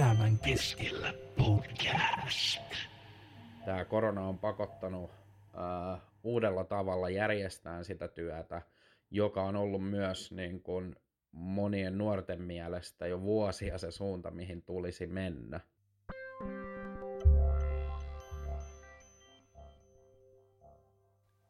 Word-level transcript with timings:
Elämän 0.00 0.38
keskellä 0.38 1.14
podcast. 1.36 2.60
Tämä 3.64 3.84
korona 3.84 4.28
on 4.28 4.38
pakottanut 4.38 5.10
äh, 5.10 6.00
uudella 6.22 6.64
tavalla 6.64 7.10
järjestään 7.10 7.84
sitä 7.84 8.08
työtä, 8.08 8.62
joka 9.10 9.42
on 9.42 9.56
ollut 9.56 9.90
myös 9.90 10.32
niin 10.32 10.62
kuin 10.62 10.96
monien 11.32 11.98
nuorten 11.98 12.42
mielestä 12.42 13.06
jo 13.06 13.20
vuosia 13.20 13.78
se 13.78 13.90
suunta, 13.90 14.30
mihin 14.30 14.62
tulisi 14.62 15.06
mennä. 15.06 15.60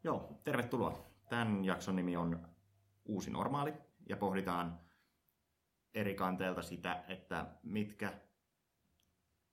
Joo, 0.03 0.39
tervetuloa. 0.43 1.05
Tämän 1.29 1.65
jakson 1.65 1.95
nimi 1.95 2.17
on 2.17 2.47
Uusi 3.05 3.31
normaali 3.31 3.73
ja 4.09 4.17
pohditaan 4.17 4.79
eri 5.93 6.15
kanteelta 6.15 6.61
sitä, 6.61 7.03
että 7.07 7.45
mitkä 7.63 8.13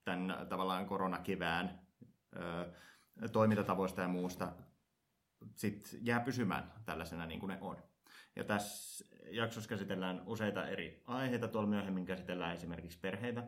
tämän 0.09 0.47
tavallaan 0.48 0.87
koronakevään 0.87 1.80
ö, 2.37 2.73
toimintatavoista 3.33 4.03
ja 4.03 4.09
muusta 4.09 4.53
sit 5.55 5.98
jää 6.01 6.21
pysymään 6.21 6.73
tällaisena 6.84 7.27
niin 7.27 7.41
kuin 7.41 7.48
ne 7.48 7.59
on. 7.61 7.77
Ja 8.37 8.45
tässä 8.45 9.05
jaksossa 9.31 9.69
käsitellään 9.69 10.23
useita 10.27 10.67
eri 10.67 11.03
aiheita, 11.07 11.48
tuolla 11.48 11.69
myöhemmin 11.69 12.05
käsitellään 12.05 12.55
esimerkiksi 12.55 12.98
perheitä, 12.98 13.45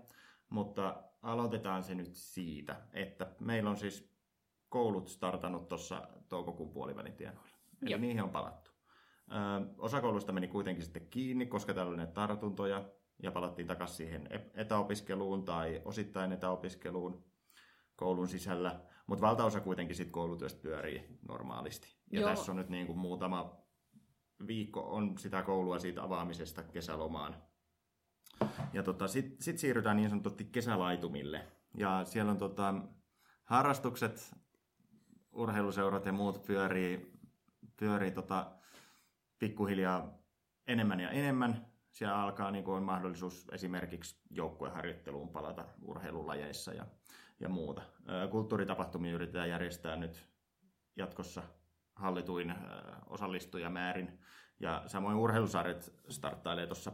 mutta 0.48 1.02
aloitetaan 1.22 1.82
se 1.82 1.94
nyt 1.94 2.14
siitä, 2.14 2.80
että 2.92 3.26
meillä 3.40 3.70
on 3.70 3.76
siis 3.76 4.14
koulut 4.68 5.08
startannut 5.08 5.68
tuossa 5.68 6.08
toukokuun 6.28 6.72
puolivälin 6.72 7.12
tienoilla. 7.16 7.56
Eli 7.82 7.98
niihin 7.98 8.22
on 8.22 8.30
palattu. 8.30 8.70
Ö, 9.30 9.74
osa 9.78 10.00
koulusta 10.00 10.32
meni 10.32 10.48
kuitenkin 10.48 10.84
sitten 10.84 11.06
kiinni, 11.06 11.46
koska 11.46 11.74
täällä 11.74 11.90
oli 11.90 11.96
ne 11.96 12.06
tartuntoja, 12.06 12.84
ja 13.22 13.32
palattiin 13.32 13.68
takaisin 13.68 13.96
siihen 13.96 14.28
e- 14.30 14.50
etäopiskeluun 14.54 15.44
tai 15.44 15.82
osittain 15.84 16.32
etäopiskeluun 16.32 17.24
koulun 17.96 18.28
sisällä, 18.28 18.80
mutta 19.06 19.26
valtaosa 19.26 19.60
kuitenkin 19.60 19.96
sitten 19.96 20.12
koulutyöstä 20.12 20.62
pyörii 20.62 21.18
normaalisti. 21.28 21.96
Ja 22.12 22.20
Joo. 22.20 22.30
tässä 22.30 22.52
on 22.52 22.58
nyt 22.58 22.68
niin 22.68 22.86
kuin 22.86 22.98
muutama 22.98 23.60
viikko 24.46 24.94
on 24.94 25.18
sitä 25.18 25.42
koulua 25.42 25.78
siitä 25.78 26.02
avaamisesta 26.02 26.62
kesälomaan. 26.62 27.36
Ja 28.72 28.82
tota, 28.82 29.08
sitten 29.08 29.42
sit 29.42 29.58
siirrytään 29.58 29.96
niin 29.96 30.10
sanotusti 30.10 30.44
kesälaitumille. 30.44 31.46
Ja 31.74 32.04
siellä 32.04 32.32
on 32.32 32.38
tota, 32.38 32.74
harrastukset, 33.44 34.36
urheiluseurat 35.32 36.06
ja 36.06 36.12
muut 36.12 36.44
pyörii, 36.44 37.12
pyörii 37.76 38.10
tota, 38.10 38.50
pikkuhiljaa 39.38 40.18
enemmän 40.66 41.00
ja 41.00 41.10
enemmän. 41.10 41.69
Siellä 41.90 42.22
alkaa 42.22 42.50
niin 42.50 42.64
kuin 42.64 42.76
on 42.76 42.82
mahdollisuus 42.82 43.46
esimerkiksi 43.52 44.20
joukkueharjoitteluun 44.30 45.28
palata 45.28 45.64
urheilulajeissa 45.82 46.74
ja, 46.74 46.86
ja 47.40 47.48
muuta. 47.48 47.82
Kulttuuritapahtumia 48.30 49.14
yritetään 49.14 49.48
järjestää 49.48 49.96
nyt 49.96 50.28
jatkossa 50.96 51.42
hallituin 51.96 52.54
osallistujamäärin. 53.06 54.18
Ja 54.60 54.82
samoin 54.86 55.16
urheilusarjat 55.16 55.92
starttailee 56.08 56.66
tuossa 56.66 56.92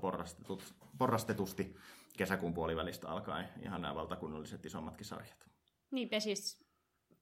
porrastetusti 0.98 1.76
kesäkuun 2.18 2.54
puolivälistä 2.54 3.08
alkaen 3.08 3.48
ihan 3.62 3.82
nämä 3.82 3.94
valtakunnalliset 3.94 4.66
isommatkin 4.66 5.06
sarjat. 5.06 5.50
Niin, 5.90 6.08
pesis, 6.08 6.64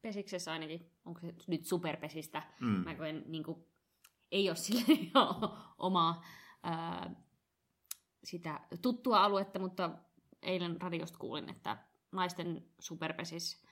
pesiksessä 0.03 0.53
ainakin, 0.53 0.91
onko 1.05 1.21
se 1.21 1.35
nyt 1.47 1.65
superpesistä, 1.65 2.43
Mm. 2.61 2.67
mä 2.67 2.95
koen, 2.95 3.25
niin 3.27 3.45
kuin, 3.45 3.67
ei 4.33 4.49
ole 4.51 4.57
sille 4.57 5.11
omaa 5.79 6.25
ää, 6.63 7.11
sitä 8.25 8.61
tuttua 8.83 9.25
aluetta, 9.25 9.59
mutta 9.59 9.91
eilen 10.43 10.81
radiosta 10.81 11.19
kuulin, 11.19 11.51
että 11.51 11.79
naisten 12.13 12.65
superpesis 12.79 13.65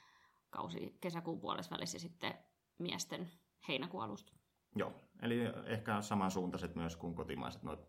kausi 0.51 0.99
kesäkuun 1.01 1.41
puolessa 1.41 1.75
välissä 1.75 1.99
sitten 1.99 2.35
miesten 2.79 3.31
heinäkuun 3.69 4.05
alusta. 4.05 4.33
Joo, 4.77 4.93
eli 5.23 5.41
ehkä 5.67 6.03
samansuuntaiset 6.03 6.75
myös 6.75 6.97
kuin 6.97 7.15
kotimaiset 7.15 7.63
noit 7.63 7.81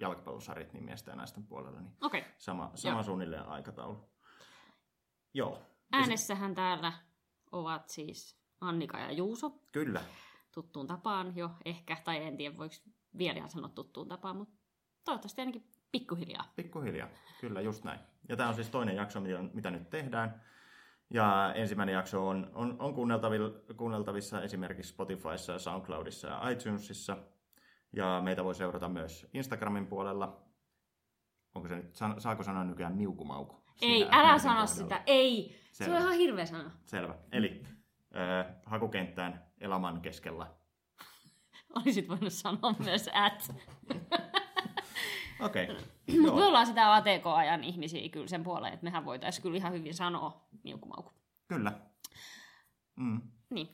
jalkapallosarjat 0.00 0.72
niin 0.72 0.84
miesten 0.84 1.12
ja 1.12 1.16
naisten 1.16 1.46
puolella, 1.46 1.80
niin 1.80 1.96
Okei. 2.00 2.20
Okay. 2.20 2.32
sama, 2.38 2.70
sama 2.74 2.94
Joo. 2.96 3.02
suunnilleen 3.02 3.48
aikataulu. 3.48 4.10
Joo, 5.34 5.62
Äänessähän 5.92 6.54
täällä 6.54 6.92
ovat 7.52 7.88
siis 7.88 8.38
Annika 8.60 8.98
ja 8.98 9.12
Juuso, 9.12 9.50
kyllä. 9.72 10.04
tuttuun 10.54 10.86
tapaan 10.86 11.36
jo 11.36 11.50
ehkä, 11.64 11.96
tai 12.04 12.24
en 12.24 12.36
tiedä 12.36 12.56
voiko 12.56 12.74
vielä 13.18 13.36
ihan 13.36 13.50
sanoa 13.50 13.68
tuttuun 13.68 14.08
tapaan, 14.08 14.36
mutta 14.36 14.54
toivottavasti 15.04 15.40
ainakin 15.40 15.70
pikkuhiljaa. 15.98 16.52
Pikkuhiljaa, 16.56 17.08
kyllä 17.40 17.60
just 17.60 17.84
näin. 17.84 18.00
Ja 18.28 18.36
tämä 18.36 18.48
on 18.48 18.54
siis 18.54 18.70
toinen 18.70 18.96
jakso, 18.96 19.20
mitä, 19.20 19.42
mitä 19.52 19.70
nyt 19.70 19.90
tehdään. 19.90 20.42
Ja 21.10 21.52
ensimmäinen 21.54 21.92
jakso 21.92 22.28
on, 22.28 22.50
on, 22.54 22.76
on 22.78 22.94
kuunneltavilla, 22.94 23.50
kuunneltavissa 23.76 24.42
esimerkiksi 24.42 24.92
Spotifyssa 24.92 25.58
SoundCloudissa 25.58 26.28
ja 26.28 26.48
iTunesissa. 26.48 27.16
Ja 27.92 28.20
meitä 28.24 28.44
voi 28.44 28.54
seurata 28.54 28.88
myös 28.88 29.26
Instagramin 29.34 29.86
puolella. 29.86 30.44
Onko 31.54 31.68
se 31.68 31.76
nyt, 31.76 31.94
saako 32.18 32.42
sanoa 32.42 32.64
nykyään 32.64 32.96
miukumauku? 32.96 33.64
Ei, 33.82 33.98
Siinä 33.98 34.18
älä 34.20 34.38
sano 34.38 34.54
kohdalla. 34.54 34.66
sitä, 34.66 35.02
ei. 35.06 35.60
Se 35.72 35.84
Selvä. 35.84 35.96
on 35.96 36.02
ihan 36.02 36.16
hirveä 36.16 36.46
sana. 36.46 36.70
Selvä. 36.84 37.14
Eli 37.32 37.62
äh, 38.16 38.54
hakukenttään 38.66 39.44
Elaman 39.60 40.00
keskellä. 40.00 40.46
Olisit 41.76 42.08
voinut 42.08 42.32
sanoa 42.32 42.74
myös 42.84 43.10
at. 43.12 43.54
Okei. 45.40 45.64
Okay. 45.64 45.76
Mutta 46.20 46.36
me 46.36 46.44
ollaan 46.44 46.66
sitä 46.66 46.94
ATK-ajan 46.94 47.64
ihmisiä 47.64 48.08
kyllä 48.08 48.26
sen 48.26 48.44
puoleen, 48.44 48.74
että 48.74 48.84
mehän 48.84 49.04
voitaisiin 49.04 49.42
kyllä 49.42 49.56
ihan 49.56 49.72
hyvin 49.72 49.94
sanoa 49.94 50.48
miukumauku. 50.62 51.12
Kyllä. 51.48 51.72
Mm. 52.96 53.20
Niin. 53.50 53.68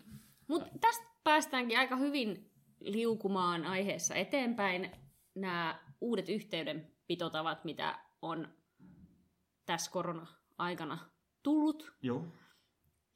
Mutta 0.49 0.79
tästä 0.81 1.05
päästäänkin 1.25 1.79
aika 1.79 1.97
hyvin 1.97 2.51
liukumaan 2.81 3.65
aiheessa 3.65 4.15
eteenpäin. 4.15 4.91
Nämä 5.35 5.81
uudet 6.01 6.29
yhteydenpitotavat, 6.29 7.65
mitä 7.65 7.99
on 8.23 8.49
tässä 9.67 9.91
korona-aikana 9.91 10.99
tullut 11.43 11.93
Joo. 12.03 12.27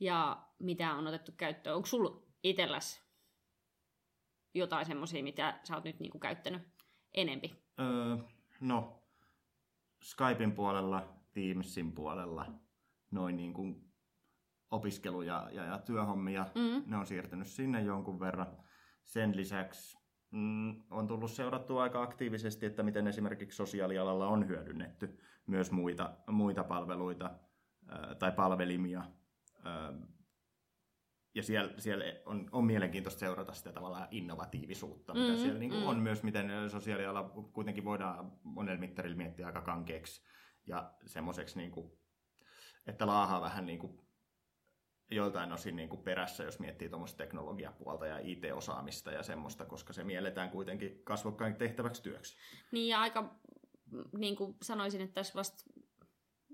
ja 0.00 0.46
mitä 0.58 0.94
on 0.94 1.06
otettu 1.06 1.32
käyttöön. 1.36 1.76
Onko 1.76 1.86
sulla 1.86 2.22
itselläs 2.42 3.02
jotain 4.54 4.86
semmoisia, 4.86 5.22
mitä 5.22 5.60
sä 5.64 5.74
oot 5.74 5.84
nyt 5.84 6.00
niinku 6.00 6.18
käyttänyt 6.18 6.62
enempi? 7.14 7.64
Öö, 7.80 8.16
no, 8.64 9.02
Skypein 10.02 10.52
puolella, 10.52 11.08
Teamsin 11.32 11.92
puolella, 11.92 12.46
noin 13.10 13.36
niin 13.36 13.54
kuin 13.54 13.92
opiskelu- 14.70 15.22
ja, 15.22 15.48
ja, 15.52 15.64
ja 15.64 15.78
työhommia, 15.78 16.46
Mm. 16.54 16.82
ne 16.90 16.96
on 16.96 17.06
siirtynyt 17.06 17.46
sinne 17.46 17.82
jonkun 17.82 18.20
verran. 18.20 18.46
Sen 19.04 19.36
lisäksi 19.36 19.98
mm, 20.30 20.82
on 20.90 21.06
tullut 21.06 21.30
seurattua 21.30 21.82
aika 21.82 22.02
aktiivisesti, 22.02 22.66
että 22.66 22.82
miten 22.82 23.06
esimerkiksi 23.06 23.56
sosiaalialalla 23.56 24.26
on 24.28 24.48
hyödynnetty 24.48 25.18
myös 25.46 25.70
muita, 25.72 26.16
muita 26.26 26.64
palveluita 26.64 27.30
ää, 27.88 28.14
tai 28.14 28.32
palvelimia. 28.32 29.04
Ää, 29.64 29.92
ja 31.34 31.42
siellä, 31.42 31.72
siellä 31.78 32.04
on, 32.26 32.48
on 32.52 32.64
mielenkiintoista 32.64 33.20
seurata 33.20 33.52
sitä 33.52 33.72
tavallaan 33.72 34.08
innovatiivisuutta, 34.10 35.14
mitä 35.14 35.32
Mm, 35.32 35.38
siellä 35.38 35.58
niin 35.58 35.74
mm. 35.74 35.86
on 35.86 35.98
myös, 35.98 36.22
miten 36.22 36.70
sosiaaliala 36.70 37.30
kuitenkin 37.52 37.84
voidaan 37.84 38.32
monella 38.42 38.80
mittarilla 38.80 39.16
miettiä 39.16 39.46
aika 39.46 39.60
kankeeksi 39.60 40.22
ja 40.66 40.94
semmoiseksi, 41.06 41.58
niin 41.58 41.70
kuin, 41.70 41.92
että 42.86 43.06
laahaa 43.06 43.40
vähän 43.40 43.66
niin 43.66 43.78
kuin 43.78 44.04
joiltain 45.10 45.52
osin 45.52 45.76
niin 45.76 45.88
kuin 45.88 46.02
perässä, 46.02 46.44
jos 46.44 46.58
miettii 46.58 46.88
tuommoista 46.88 47.16
teknologiapuolta 47.16 48.06
ja 48.06 48.18
IT-osaamista 48.18 49.12
ja 49.12 49.22
semmoista, 49.22 49.64
koska 49.64 49.92
se 49.92 50.04
mielletään 50.04 50.50
kuitenkin 50.50 51.04
kasvokkain 51.04 51.56
tehtäväksi 51.56 52.02
työksi. 52.02 52.36
Niin 52.72 52.88
ja 52.88 53.00
aika, 53.00 53.40
niin 54.18 54.36
kuin 54.36 54.56
sanoisin, 54.62 55.00
että 55.00 55.14
tässä 55.14 55.34
vasta 55.34 55.64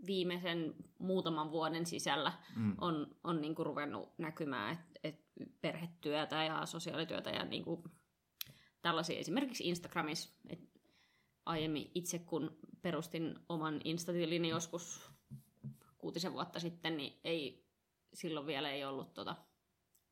viimeisen 0.07 0.75
muutaman 0.99 1.51
vuoden 1.51 1.87
sisällä 1.87 2.33
Mm. 2.57 2.75
on, 2.81 3.17
on 3.25 3.41
niin 3.41 3.55
kuin 3.55 3.67
ruvennut 3.67 4.19
näkymään, 4.19 4.73
että 4.73 5.01
et 5.05 5.25
perhetyötä 5.61 6.45
ja 6.45 6.67
sosiaalityötä 6.67 7.31
ja 7.31 7.45
niin 7.45 7.65
kuin 7.65 7.83
tällaisia 8.83 9.19
esimerkiksi 9.19 9.69
Instagramissa. 9.69 10.31
Et 10.49 10.61
aiemmin 11.47 11.91
itse 11.95 12.19
kun 12.19 12.59
perustin 12.83 13.39
oman 13.49 13.81
Instatilini 13.85 14.49
joskus 14.49 15.11
kuutisen 15.99 16.33
vuotta 16.33 16.61
sitten, 16.61 16.97
niin 16.97 17.21
ei, 17.25 17.69
silloin 18.15 18.47
vielä 18.47 18.71
ei 18.71 18.85
ollut 18.85 19.15
tota 19.15 19.37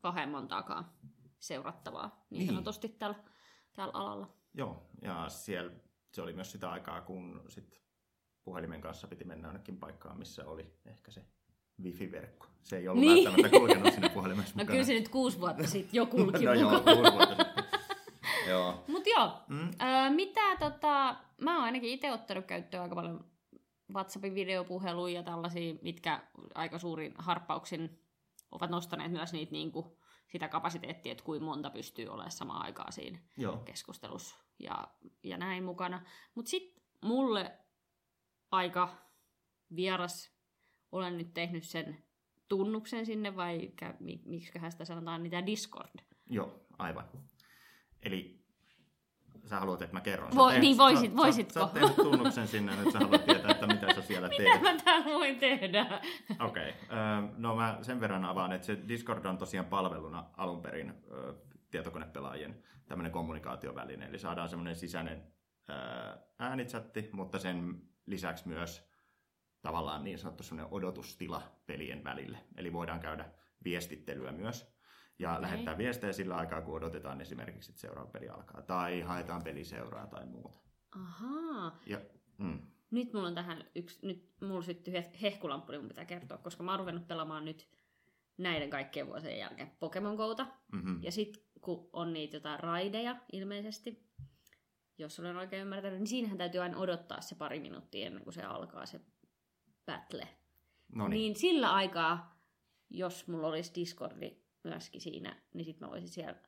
kahden 0.01 0.29
montaakaan 0.29 0.91
seurattavaa 1.39 2.27
niin 2.31 2.39
Niin. 2.39 2.49
sanotusti 2.49 2.89
tällä, 2.89 3.17
tällä 3.75 3.93
alalla. 3.95 4.37
Joo, 4.55 4.91
ja 5.03 5.29
siellä 5.29 5.73
se 6.13 6.23
oli 6.23 6.33
myös 6.33 6.53
sitä 6.53 6.71
aikaa, 6.71 7.01
kun 7.01 7.43
sit 7.49 7.83
puhelimen 8.49 8.81
kanssa 8.81 9.09
piti 9.09 9.25
mennä 9.25 9.49
jonnekin 9.49 9.77
paikkaan, 9.77 10.19
missä 10.19 10.45
oli 10.47 10.67
ehkä 10.87 11.11
se 11.11 11.25
wifi-verkko. 11.83 12.47
Se 12.63 12.77
ei 12.77 12.89
ollut 12.89 13.01
Niin. 13.05 13.25
välttämättä 13.25 13.59
kulkenut 13.59 13.93
siinä 13.95 14.09
puhelimessa 14.09 14.51
No 14.57 14.59
mukana. 14.63 14.71
kyllä 14.73 14.85
se 14.85 14.93
nyt 14.93 15.09
kuusi 15.09 15.41
vuotta 15.41 15.67
sitten 15.67 15.97
jo 15.99 16.07
kulki 16.07 16.45
no 16.47 16.53
joo, 16.55 16.81
kuusi 16.81 17.13
vuotta 17.13 17.37
sitten. 17.45 17.65
joo. 18.51 18.85
Mut 18.89 19.07
joo, 19.17 19.33
Mm. 19.49 19.71
öö, 19.83 20.11
mitä 20.11 20.57
tota, 20.59 21.17
mä 21.41 21.55
oon 21.55 21.65
ainakin 21.65 21.91
itse 21.91 22.13
ottanut 22.13 22.45
käyttöön 22.45 22.83
aika 22.83 22.95
paljon 22.95 23.25
WhatsAppin 23.95 24.35
videopuheluja 24.35 25.15
ja 25.15 25.23
tällaisia, 25.23 25.75
mitkä 25.83 26.23
aika 26.55 26.79
suurin 26.79 27.15
harppauksin 27.19 28.03
ovat 28.53 28.71
nostaneet 28.71 29.13
myös 29.13 29.33
niitä 29.33 29.53
niin 29.53 29.73
kuin, 29.73 29.87
sitä 30.29 30.49
kapasiteettia, 30.49 31.13
että 31.13 31.25
kuinka 31.25 31.45
monta 31.47 31.71
pystyy 31.71 32.07
olemaan 32.09 32.31
samaan 32.31 32.63
aikaan 32.65 32.93
siinä 32.93 33.19
Joo. 33.37 33.57
keskustelussa 33.57 34.37
ja, 34.59 34.89
ja 35.23 35.37
näin 35.37 35.65
mukana. 35.65 36.03
Mutta 36.35 36.49
sitten 36.51 36.83
mulle 37.05 37.53
aika 38.51 39.09
vieras, 39.77 40.33
olen 40.93 41.19
nyt 41.19 41.35
tehnyt 41.35 41.65
sen 41.65 42.05
tunnuksen 42.49 43.07
sinne, 43.07 43.37
vai 43.37 43.73
miksi 44.25 44.53
sitä 44.71 44.85
sanotaan, 44.85 45.23
niitä 45.23 45.47
Discord. 45.47 46.01
Joo, 46.31 46.67
aivan. 46.79 47.05
Eli 48.03 48.39
sä 49.45 49.61
haluat, 49.61 49.83
että 49.83 49.97
mä 49.97 50.01
kerron. 50.01 50.37
Vo, 50.37 50.49
teet, 50.49 50.61
niin, 50.61 50.79
voisit, 50.79 51.11
sä, 51.11 51.17
voisitko? 51.17 51.53
Sä, 51.53 51.61
sä 51.61 51.65
oot 51.65 51.73
tehnyt 51.73 51.97
tunnuksen 51.97 52.49
sinne, 52.49 52.77
nyt 52.77 52.93
sä 52.93 52.99
haluat 52.99 53.25
tietää, 53.25 53.51
että 53.51 53.67
mitä 53.67 53.95
sä 53.95 54.03
siellä 54.03 54.29
teet. 54.37 54.61
mitä 54.61 54.73
mä 54.73 54.79
täällä 54.85 55.05
voin 55.05 55.39
tehdä? 55.39 56.01
Okei, 56.41 56.71
okay. 56.71 57.29
no 57.37 57.57
mä 57.57 57.79
sen 57.83 58.01
verran 58.01 58.25
avaan, 58.25 58.53
että 58.53 58.67
se 58.67 58.79
Discord 58.89 59.25
on 59.25 59.39
tosiaan 59.39 59.67
palveluna 59.67 60.25
alun 60.37 60.63
perin 60.63 60.95
tietokonepelaajien 61.71 62.63
tämmöinen 62.87 63.13
kommunikaatioväline, 63.13 64.07
eli 64.07 64.19
saadaan 64.19 64.49
semmoinen 64.49 64.77
sisäinen 64.77 65.23
äänichatti, 66.39 67.11
mutta 67.13 67.39
sen 67.39 67.83
lisäksi 68.11 68.49
myös 68.49 68.89
tavallaan 69.63 70.05
niin 70.05 70.19
sanottu 70.19 70.43
semmoinen 70.43 70.73
odotustila 70.73 71.43
pelien 71.67 72.05
välille, 72.05 72.39
eli 72.57 72.73
voidaan 72.73 73.01
käydä 73.01 73.31
viestittelyä 73.65 74.33
myös 74.33 74.79
ja 75.19 75.31
okay. 75.31 75.43
lähettää 75.43 75.79
viestejä 75.79 76.13
sillä 76.13 76.37
aikaa, 76.37 76.63
kun 76.63 76.75
odotetaan 76.75 77.21
esimerkiksi, 77.21 77.71
että 77.71 77.81
seuraava 77.81 78.11
peli 78.11 78.29
alkaa, 78.29 78.63
tai 78.63 79.01
haetaan 79.01 79.45
peliseuraa 79.45 80.07
tai 80.07 80.27
muuta. 80.27 80.59
Ahaa. 80.91 81.79
Ja, 81.87 82.01
mm. 82.39 82.63
Nyt 82.91 83.13
mulla 83.13 83.29
on 83.29 83.35
tähän 83.35 83.65
yksi, 83.75 84.07
nyt 84.07 84.33
mulla 84.41 84.63
syttyi 84.63 84.95
hehkulamppu, 85.23 85.73
niin 85.73 85.81
mun 85.81 85.89
pitää 85.89 86.05
kertoa, 86.05 86.39
koska 86.39 86.63
mä 86.63 86.71
oon 86.71 86.81
ruvennut 86.81 87.09
pelaamaan 87.09 87.45
nyt 87.45 87.69
näiden 88.39 88.71
kaikkien 88.71 89.07
vuosien 89.07 89.39
jälkeen 89.39 89.71
Pokemon 89.81 90.17
Gouta. 90.17 90.47
Mm-hmm. 90.73 91.03
Ja 91.03 91.13
sitten 91.13 91.43
kun 91.61 91.91
on 91.93 92.13
niitä 92.13 92.37
jotain 92.37 92.61
raideja 92.61 93.17
ilmeisesti, 93.33 94.09
jos 94.99 95.21
olen 95.21 95.37
oikein 95.37 95.63
ymmärtänyt, 95.63 95.99
niin 95.99 96.07
siinähän 96.07 96.39
täytyy 96.39 96.61
aina 96.61 96.79
odottaa 96.79 97.21
se 97.21 97.35
pari 97.35 97.61
minuuttia 97.61 98.07
ennen 98.07 98.25
kuin 98.25 98.35
se 98.35 98.43
alkaa 98.43 98.87
se 98.87 99.01
battle. 99.87 100.29
Noniin. 100.95 101.19
Niin 101.19 101.37
sillä 101.37 101.73
aikaa, 101.73 102.41
jos 102.91 103.29
mulla 103.29 103.47
olisi 103.49 103.75
Discordi 103.75 104.37
myöskin 104.65 105.01
siinä, 105.01 105.37
niin 105.55 105.65
sitten 105.65 105.89
mä 105.89 105.91
voisin 105.91 106.09
siellä... 106.09 106.39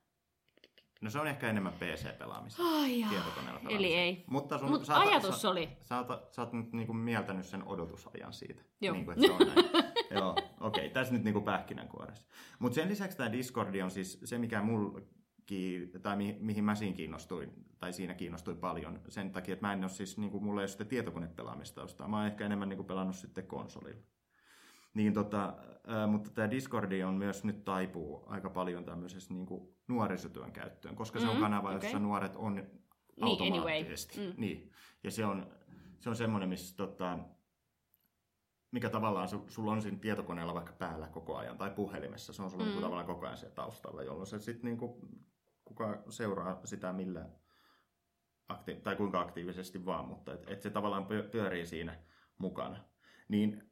No 1.01 1.11
se 1.11 1.19
on 1.19 1.27
ehkä 1.27 1.51
enemmän 1.51 1.73
PC-pelaamista. 1.73 2.63
Ai 2.63 3.05
tietokoneella 3.11 3.61
Eli 3.69 3.95
ei. 3.95 4.25
Mutta 4.31 4.59
sun, 4.59 4.71
Mut 4.71 4.85
sä, 4.85 4.99
ajatus 4.99 5.43
sä, 5.43 5.51
oli. 5.51 5.69
Sä, 5.83 5.99
oot, 5.99 6.33
sä 6.33 6.43
oot 6.43 6.53
nyt 6.53 6.73
niinku 6.73 6.93
mieltänyt 6.93 7.47
sen 7.47 7.69
odotusajan 7.69 8.33
siitä. 8.33 8.63
Joo. 8.81 8.95
Niin 8.95 9.05
kuin, 9.05 9.25
että 9.25 9.27
se 9.27 9.33
on 9.33 9.55
näin. 9.55 9.85
Joo, 10.11 10.31
okei. 10.31 10.47
Okay. 10.61 10.89
Tässä 10.89 11.13
nyt 11.13 11.25
niinku 11.25 11.41
pähkinänkuoressa. 11.41 12.27
Mutta 12.59 12.75
sen 12.75 12.89
lisäksi 12.89 13.17
tämä 13.17 13.33
Discordi 13.33 13.83
on 13.83 13.91
siis 13.91 14.21
se, 14.25 14.39
mikä 14.39 14.63
mulla 14.63 15.01
tai 16.03 16.17
mi- 16.17 16.37
mihin 16.41 16.65
mä 16.65 16.75
siinä 16.75 16.97
kiinnostuin, 16.97 17.53
tai 17.79 17.93
siinä 17.93 18.15
kiinnostuin 18.15 18.57
paljon, 18.57 19.01
sen 19.09 19.31
takia, 19.31 19.53
että 19.53 19.67
mä 19.67 19.73
en 19.73 19.81
ole 19.81 19.89
siis, 19.89 20.19
niin 20.19 20.31
kuin 20.31 20.45
mulla 20.45 20.61
ei 20.61 20.63
ole 20.63 20.69
sitten 20.69 20.87
tietokonepelaamista 20.87 21.83
ostaa. 21.83 22.09
Mä 22.09 22.17
oon 22.17 22.27
ehkä 22.27 22.47
enemmän 22.47 22.69
niin 22.69 22.77
kuin 22.77 22.87
pelannut 22.87 23.17
sitten 23.17 23.47
konsolilla. 23.47 24.03
Niin 24.95 25.15
tota, 25.15 25.55
ää, 25.87 26.07
mutta 26.07 26.31
tämä 26.31 26.51
Discordi 26.51 27.03
on 27.03 27.15
myös 27.15 27.45
nyt 27.45 27.65
taipuu 27.65 28.25
aika 28.27 28.51
paljon 28.51 28.85
tämmöisessä 28.85 29.35
niin 29.35 29.47
kuin 29.47 29.75
nuorisotyön 29.89 30.53
käyttöön, 30.53 30.97
koska 30.97 31.19
mm-hmm, 31.19 31.31
se 31.31 31.37
on 31.37 31.43
kanava, 31.43 31.73
jossa 31.73 31.89
okay. 31.89 32.01
nuoret 32.01 32.37
on 32.37 32.55
niin, 32.55 32.67
automaattisesti. 33.21 34.19
Anyway. 34.19 34.35
Mm. 34.35 34.41
Niin. 34.41 34.73
Ja 35.05 35.11
se 35.11 35.25
on, 35.27 35.53
se 36.01 36.11
on 36.11 36.17
semmoinen, 36.17 36.49
missä 36.49 36.77
tota, 36.77 37.19
mikä 38.71 38.91
tavallaan 38.91 39.29
su, 39.29 39.45
sulla 39.49 39.73
on 39.73 39.83
siinä 39.83 39.99
tietokoneella 39.99 40.55
vaikka 40.55 40.73
päällä 40.73 41.09
koko 41.09 41.37
ajan 41.37 41.59
tai 41.59 41.71
puhelimessa, 41.71 42.33
se 42.33 42.43
on 42.43 42.51
sulla 42.51 42.65
mm. 42.65 42.73
tavallaan 42.73 43.07
koko 43.07 43.27
ajan 43.27 43.39
siellä 43.39 43.55
taustalla, 43.55 44.03
jolloin 44.03 44.27
se 44.27 44.39
sitten 44.39 44.65
niinku, 44.65 45.01
kuka 45.71 46.03
seuraa 46.09 46.61
sitä 46.65 46.93
millä 46.93 47.29
akti- 48.49 48.81
tai 48.83 48.97
kuinka 48.97 49.21
aktiivisesti 49.21 49.85
vaan, 49.85 50.09
mutta 50.09 50.35
että 50.35 50.53
et 50.53 50.63
se 50.63 50.71
tavallaan 50.71 51.07
pyörii 51.31 51.67
siinä 51.67 51.99
mukana. 52.39 52.85
Niin 53.29 53.71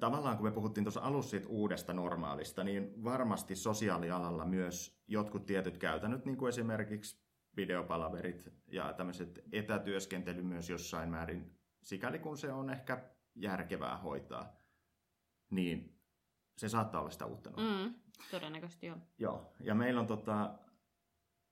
tavallaan 0.00 0.36
kun 0.36 0.46
me 0.46 0.52
puhuttiin 0.52 0.84
tuossa 0.84 1.00
alussa 1.00 1.30
siitä 1.30 1.48
uudesta 1.48 1.92
normaalista, 1.92 2.64
niin 2.64 3.04
varmasti 3.04 3.56
sosiaalialalla 3.56 4.44
myös 4.44 5.02
jotkut 5.08 5.46
tietyt 5.46 5.78
käytännöt, 5.78 6.24
niin 6.24 6.36
kuin 6.36 6.48
esimerkiksi 6.48 7.26
videopalaverit 7.56 8.48
ja 8.66 8.92
tämmöiset 8.92 9.44
etätyöskentely 9.52 10.42
myös 10.42 10.70
jossain 10.70 11.08
määrin, 11.08 11.58
sikäli 11.82 12.18
kun 12.18 12.38
se 12.38 12.52
on 12.52 12.70
ehkä 12.70 13.10
järkevää 13.34 13.96
hoitaa, 13.96 14.56
niin 15.50 16.00
se 16.56 16.68
saattaa 16.68 17.00
olla 17.00 17.10
sitä 17.10 17.26
uutta 17.26 17.50
mm, 17.50 17.94
Todennäköisesti 18.30 18.86
joo. 18.86 18.96
Joo, 19.18 19.52
ja 19.60 19.74
meillä 19.74 20.00
on 20.00 20.06
tota, 20.06 20.58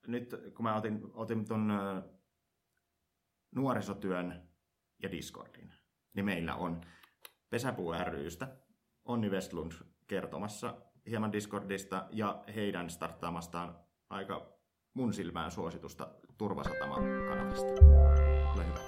nyt 0.06 0.34
kun 0.56 0.62
mä 0.62 0.76
otin, 0.76 1.00
otin 1.14 1.44
ton 1.44 1.72
nuorisotyön 3.54 4.48
ja 5.02 5.10
Discordin, 5.10 5.72
niin 6.14 6.24
meillä 6.24 6.54
on 6.54 6.80
Pesäpuu 7.50 7.94
rystä 8.10 8.48
Onni 9.04 9.30
Westlund 9.30 9.72
kertomassa 10.06 10.76
hieman 11.10 11.32
Discordista 11.32 12.08
ja 12.10 12.44
heidän 12.54 12.90
starttaamastaan 12.90 13.78
aika 14.10 14.58
mun 14.94 15.14
silmään 15.14 15.50
suositusta 15.50 16.14
Turvasatama-kanavista. 16.38 17.84
Ole 18.54 18.66
hyvä. 18.66 18.84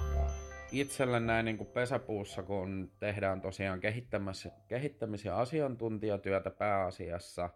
Itselle 0.72 1.20
näin 1.20 1.44
niin 1.44 1.56
kuin 1.56 1.70
pesäpuussa, 1.70 2.42
kun 2.42 2.92
tehdään 2.98 3.40
tosiaan 3.40 3.80
kehittämis- 3.80 4.50
kehittämis- 4.68 5.24
ja 5.24 5.40
asiantuntijatyötä 5.40 6.50
pääasiassa, 6.50 7.50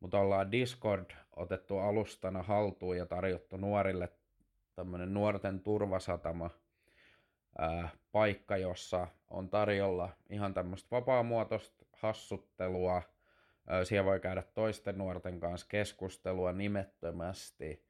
mutta 0.00 0.20
ollaan 0.20 0.52
Discord 0.52 1.10
otettu 1.36 1.78
alustana 1.78 2.42
haltuun 2.42 2.96
ja 2.96 3.06
tarjottu 3.06 3.56
nuorille 3.56 4.08
tämmöinen 4.74 5.14
nuorten 5.14 5.60
turvasatama– 5.60 6.50
ää, 7.58 7.88
paikka, 8.12 8.56
jossa 8.56 9.08
on 9.30 9.48
tarjolla 9.48 10.10
ihan 10.30 10.54
tämmöistä 10.54 10.88
vapaamuotoista 10.90 11.84
hassuttelua. 11.92 13.02
Ää, 13.66 13.84
siellä 13.84 14.04
voi 14.04 14.20
käydä 14.20 14.42
toisten 14.42 14.98
nuorten 14.98 15.40
kanssa 15.40 15.66
keskustelua 15.70 16.52
nimettömästi. 16.52 17.84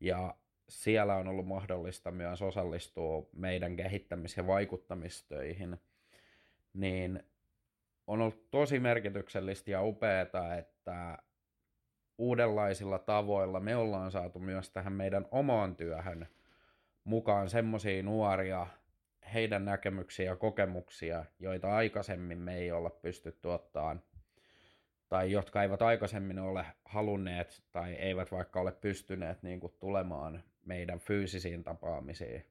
Ja 0.00 0.34
siellä 0.68 1.16
on 1.16 1.28
ollut 1.28 1.46
mahdollista 1.46 2.10
myös 2.10 2.42
osallistua 2.42 3.26
meidän 3.32 3.76
kehittämis- 3.76 4.36
ja 4.36 4.46
vaikuttamistöihin. 4.46 5.80
Niin 6.74 7.22
on 8.06 8.20
ollut 8.20 8.50
tosi 8.50 8.80
merkityksellistä 8.80 9.70
ja 9.70 9.82
upeaa, 9.82 10.56
että 10.58 11.18
uudenlaisilla 12.22 12.98
tavoilla 12.98 13.60
me 13.60 13.76
ollaan 13.76 14.10
saatu 14.10 14.38
myös 14.38 14.70
tähän 14.70 14.92
meidän 14.92 15.26
omaan 15.30 15.76
työhön 15.76 16.28
mukaan 17.04 17.50
semmoisia 17.50 18.02
nuoria, 18.02 18.66
heidän 19.34 19.64
näkemyksiä 19.64 20.26
ja 20.26 20.36
kokemuksia, 20.36 21.24
joita 21.38 21.76
aikaisemmin 21.76 22.38
me 22.38 22.56
ei 22.56 22.72
olla 22.72 22.90
pystytty 22.90 23.48
ottaan, 23.48 24.02
tai 25.08 25.32
jotka 25.32 25.62
eivät 25.62 25.82
aikaisemmin 25.82 26.38
ole 26.38 26.66
halunneet 26.84 27.62
tai 27.72 27.92
eivät 27.92 28.32
vaikka 28.32 28.60
ole 28.60 28.72
pystyneet 28.72 29.42
niin 29.42 29.60
kuin 29.60 29.74
tulemaan 29.80 30.42
meidän 30.64 30.98
fyysisiin 30.98 31.64
tapaamisiin. 31.64 32.46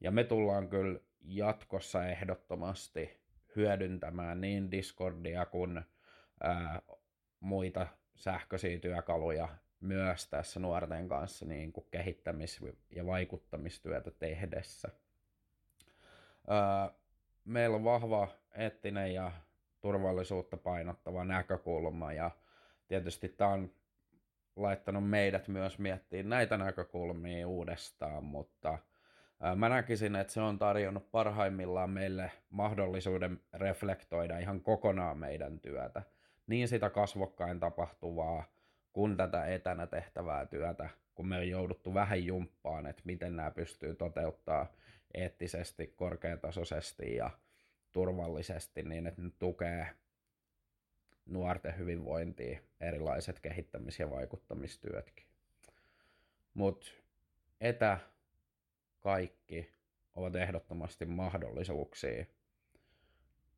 Ja 0.00 0.10
me 0.10 0.24
tullaan 0.24 0.68
kyllä 0.68 0.98
jatkossa 1.20 2.06
ehdottomasti 2.06 3.20
hyödyntämään 3.56 4.40
niin 4.40 4.70
Discordia 4.70 5.46
kuin 5.46 5.82
ää, 6.40 6.82
muita 7.40 7.86
sähköisiä 8.16 8.78
työkaluja 8.78 9.48
myös 9.80 10.28
tässä 10.28 10.60
nuorten 10.60 11.08
kanssa 11.08 11.46
niin 11.46 11.72
kuin 11.72 11.86
kehittämis- 11.90 12.60
ja 12.90 13.06
vaikuttamistyötä 13.06 14.10
tehdessä. 14.10 14.88
meillä 17.44 17.76
on 17.76 17.84
vahva 17.84 18.28
eettinen 18.54 19.14
ja 19.14 19.32
turvallisuutta 19.80 20.56
painottava 20.56 21.24
näkökulma 21.24 22.12
ja 22.12 22.30
tietysti 22.88 23.28
tämä 23.28 23.50
on 23.50 23.72
laittanut 24.56 25.08
meidät 25.10 25.48
myös 25.48 25.78
miettimään 25.78 26.28
näitä 26.28 26.56
näkökulmia 26.56 27.48
uudestaan, 27.48 28.24
mutta 28.24 28.78
mä 29.56 29.68
näkisin, 29.68 30.16
että 30.16 30.32
se 30.32 30.40
on 30.40 30.58
tarjonnut 30.58 31.10
parhaimmillaan 31.10 31.90
meille 31.90 32.32
mahdollisuuden 32.50 33.40
reflektoida 33.54 34.38
ihan 34.38 34.60
kokonaan 34.60 35.18
meidän 35.18 35.60
työtä. 35.60 36.02
Niin 36.46 36.68
sitä 36.68 36.90
kasvokkain 36.90 37.60
tapahtuvaa, 37.60 38.44
kuin 38.92 39.16
tätä 39.16 39.46
etänä 39.46 39.86
tehtävää 39.86 40.46
työtä, 40.46 40.88
kun 41.14 41.28
me 41.28 41.36
on 41.36 41.48
jouduttu 41.48 41.94
vähän 41.94 42.24
jumppaan, 42.24 42.86
että 42.86 43.02
miten 43.04 43.36
nämä 43.36 43.50
pystyy 43.50 43.94
toteuttaa 43.94 44.72
eettisesti, 45.14 45.86
korkeatasoisesti 45.86 47.14
ja 47.14 47.30
turvallisesti 47.92 48.82
niin, 48.82 49.06
että 49.06 49.22
ne 49.22 49.30
tukee 49.38 49.88
nuorten 51.26 51.78
hyvinvointia, 51.78 52.60
erilaiset 52.80 53.40
kehittämis- 53.40 54.00
ja 54.00 54.10
vaikuttamistyötkin. 54.10 55.26
Mutta 56.54 56.86
etä 57.60 57.98
kaikki 59.00 59.70
ovat 60.14 60.36
ehdottomasti 60.36 61.06
mahdollisuuksia 61.06 62.24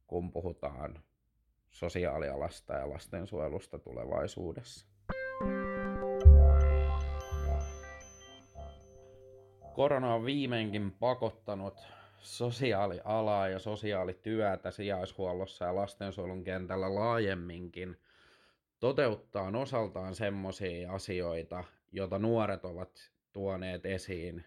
kun 0.07 0.33
puhutaan 0.33 1.03
sosiaalialasta 1.71 2.75
ja 2.75 2.91
lastensuojelusta 2.91 3.79
tulevaisuudessa. 3.79 4.87
Korona 9.75 10.15
on 10.15 10.25
viimeinkin 10.25 10.93
pakottanut 10.93 11.75
sosiaalialaa 12.19 13.49
ja 13.49 13.59
sosiaalityötä 13.59 14.71
sijaishuollossa 14.71 15.65
ja 15.65 15.75
lastensuojelun 15.75 16.45
kentällä 16.45 16.95
laajemminkin 16.95 17.97
toteuttaa 18.81 19.53
osaltaan 19.59 20.15
semmoisia 20.15 20.93
asioita, 20.93 21.65
joita 21.93 22.19
nuoret 22.19 22.65
ovat 22.65 23.11
tuoneet 23.33 23.87
esiin 23.87 24.45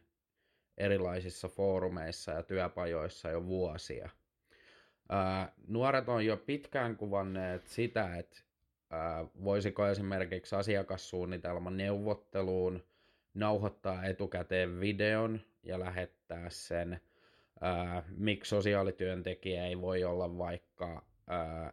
erilaisissa 0.78 1.48
foorumeissa 1.48 2.32
ja 2.32 2.44
työpajoissa 2.44 3.30
jo 3.30 3.46
vuosia. 3.46 4.10
Nuoret 5.68 6.10
on 6.10 6.26
jo 6.26 6.38
pitkään 6.38 6.98
kuvanneet 6.98 7.68
sitä, 7.68 8.18
että 8.18 8.38
voisiko 9.44 9.88
esimerkiksi 9.88 10.56
asiakassuunnitelman 10.56 11.78
neuvotteluun 11.78 12.84
nauhoittaa 13.34 14.06
etukäteen 14.06 14.80
videon 14.80 15.42
ja 15.64 15.80
lähettää 15.80 16.50
sen. 16.50 17.02
Ää, 17.62 18.04
miksi 18.18 18.50
sosiaalityöntekijä 18.50 19.66
ei 19.66 19.82
voi 19.82 20.04
olla 20.04 20.38
vaikka 20.38 21.06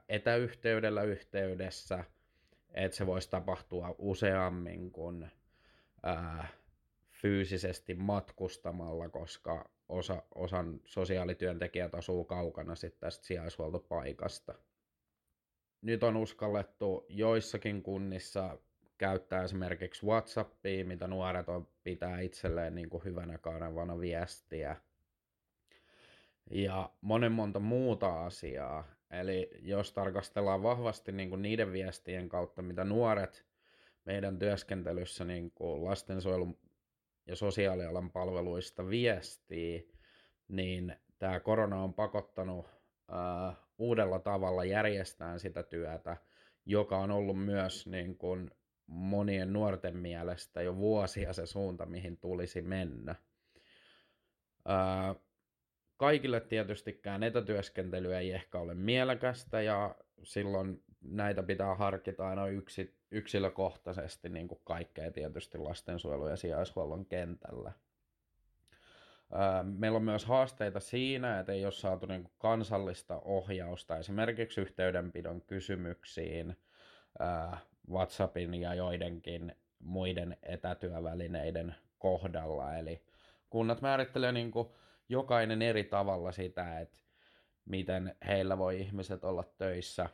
etäyhteydellä 0.09 1.03
yhteydessä, 1.03 2.05
että 2.75 2.97
se 2.97 3.07
voisi 3.07 3.31
tapahtua 3.31 3.95
useammin 3.99 4.91
kuin 4.91 5.31
fyysisesti 7.11 7.95
matkustamalla, 7.95 9.09
koska 9.09 9.71
osa, 9.89 10.23
osan 10.35 10.81
sosiaalityöntekijät 10.85 11.95
asuu 11.95 12.25
kaukana 12.25 12.75
sitten 12.75 13.01
tästä 13.01 13.27
sijaishuoltopaikasta. 13.27 14.55
Nyt 15.83 16.03
on 16.03 16.17
uskallettu 16.17 17.07
joissakin 17.09 17.83
kunnissa 17.83 18.59
käyttää 18.99 19.43
esimerkiksi 19.45 20.07
Whatsappia, 20.07 20.85
mitä 20.85 21.07
nuoret 21.07 21.49
on 21.49 21.69
pitää 21.85 22.21
itselleen 22.21 22.75
niin 22.75 22.91
kuin 22.91 23.05
hyvänä 23.05 23.39
kanavana 23.39 24.01
viestiä. 24.01 24.77
Ja 26.51 26.91
monen 27.01 27.33
monta 27.33 27.61
muuta 27.61 28.25
asiaa. 28.25 28.85
Eli 29.11 29.51
jos 29.63 29.93
tarkastellaan 29.93 30.63
vahvasti 30.63 31.13
niin 31.13 31.29
kuin 31.29 31.43
niiden 31.43 31.73
viestien 31.73 32.29
kautta, 32.29 32.63
mitä 32.63 32.85
nuoret 32.85 33.47
meidän 34.05 34.39
työskentelyssä 34.39 35.25
niin 35.25 35.51
kuin 35.51 35.85
lastensuojelun 35.85 36.59
ja 37.29 37.37
sosiaalialan 37.37 38.11
palveluista 38.11 38.89
viestii, 38.89 39.93
niin 40.49 40.97
tämä 41.19 41.41
korona 41.41 41.83
on 41.83 41.95
pakottanut 41.95 42.67
uh, 42.67 43.55
uudella 43.79 44.19
tavalla 44.19 44.65
järjestään 44.65 45.41
sitä 45.41 45.63
työtä, 45.63 46.17
joka 46.67 46.99
on 46.99 47.11
ollut 47.11 47.45
myös 47.45 47.87
niin 47.87 48.19
kuin 48.19 48.51
monien 48.87 49.53
nuorten 49.53 49.97
mielestä 49.97 50.63
jo 50.63 50.77
vuosia 50.77 51.33
se 51.33 51.47
suunta, 51.47 51.87
mihin 51.87 52.17
tulisi 52.17 52.63
mennä. 52.63 53.15
Uh, 54.59 55.23
kaikille 55.97 56.41
tietystikään 56.41 57.23
etätyöskentely 57.23 58.15
ei 58.15 58.33
ehkä 58.33 58.59
ole 58.59 58.75
mielekästä 58.75 59.63
ja 59.63 59.95
silloin 60.23 60.83
näitä 61.03 61.43
pitää 61.43 61.75
harkita 61.75 62.29
aina 62.29 62.47
yksi, 62.47 62.99
yksilökohtaisesti 63.11 64.29
niin 64.29 64.49
kuin 64.49 64.61
kaikkea 64.65 65.11
tietysti 65.11 65.59
lastensuojelu- 65.59 66.29
ja 66.29 66.37
sijaishuollon 66.37 67.07
kentällä. 67.07 67.73
Meillä 69.63 69.97
on 69.97 70.03
myös 70.03 70.25
haasteita 70.25 70.81
siinä, 70.81 71.41
että 71.41 71.53
ei 71.53 71.65
ole 71.65 71.73
saatu 71.73 72.07
niin 72.07 72.23
kuin 72.23 72.33
kansallista 72.39 73.21
ohjausta 73.25 73.97
esimerkiksi 73.97 74.61
yhteydenpidon 74.61 75.41
kysymyksiin 75.41 76.57
WhatsAppin 77.91 78.55
ja 78.55 78.75
joidenkin 78.75 79.57
muiden 79.79 80.37
etätyövälineiden 80.43 81.75
kohdalla. 81.99 82.77
Eli 82.77 83.03
kunnat 83.51 83.81
määrittelee 83.81 84.33
niin 84.33 84.51
kuin 84.51 84.69
jokainen 85.09 85.63
eri 85.63 85.85
tavalla 85.85 86.33
sitä, 86.33 86.81
että 86.81 86.99
miten 87.69 88.17
heillä 88.27 88.59
voi 88.59 88.81
ihmiset 88.81 89.25
olla 89.25 89.45
töissä, 89.59 90.09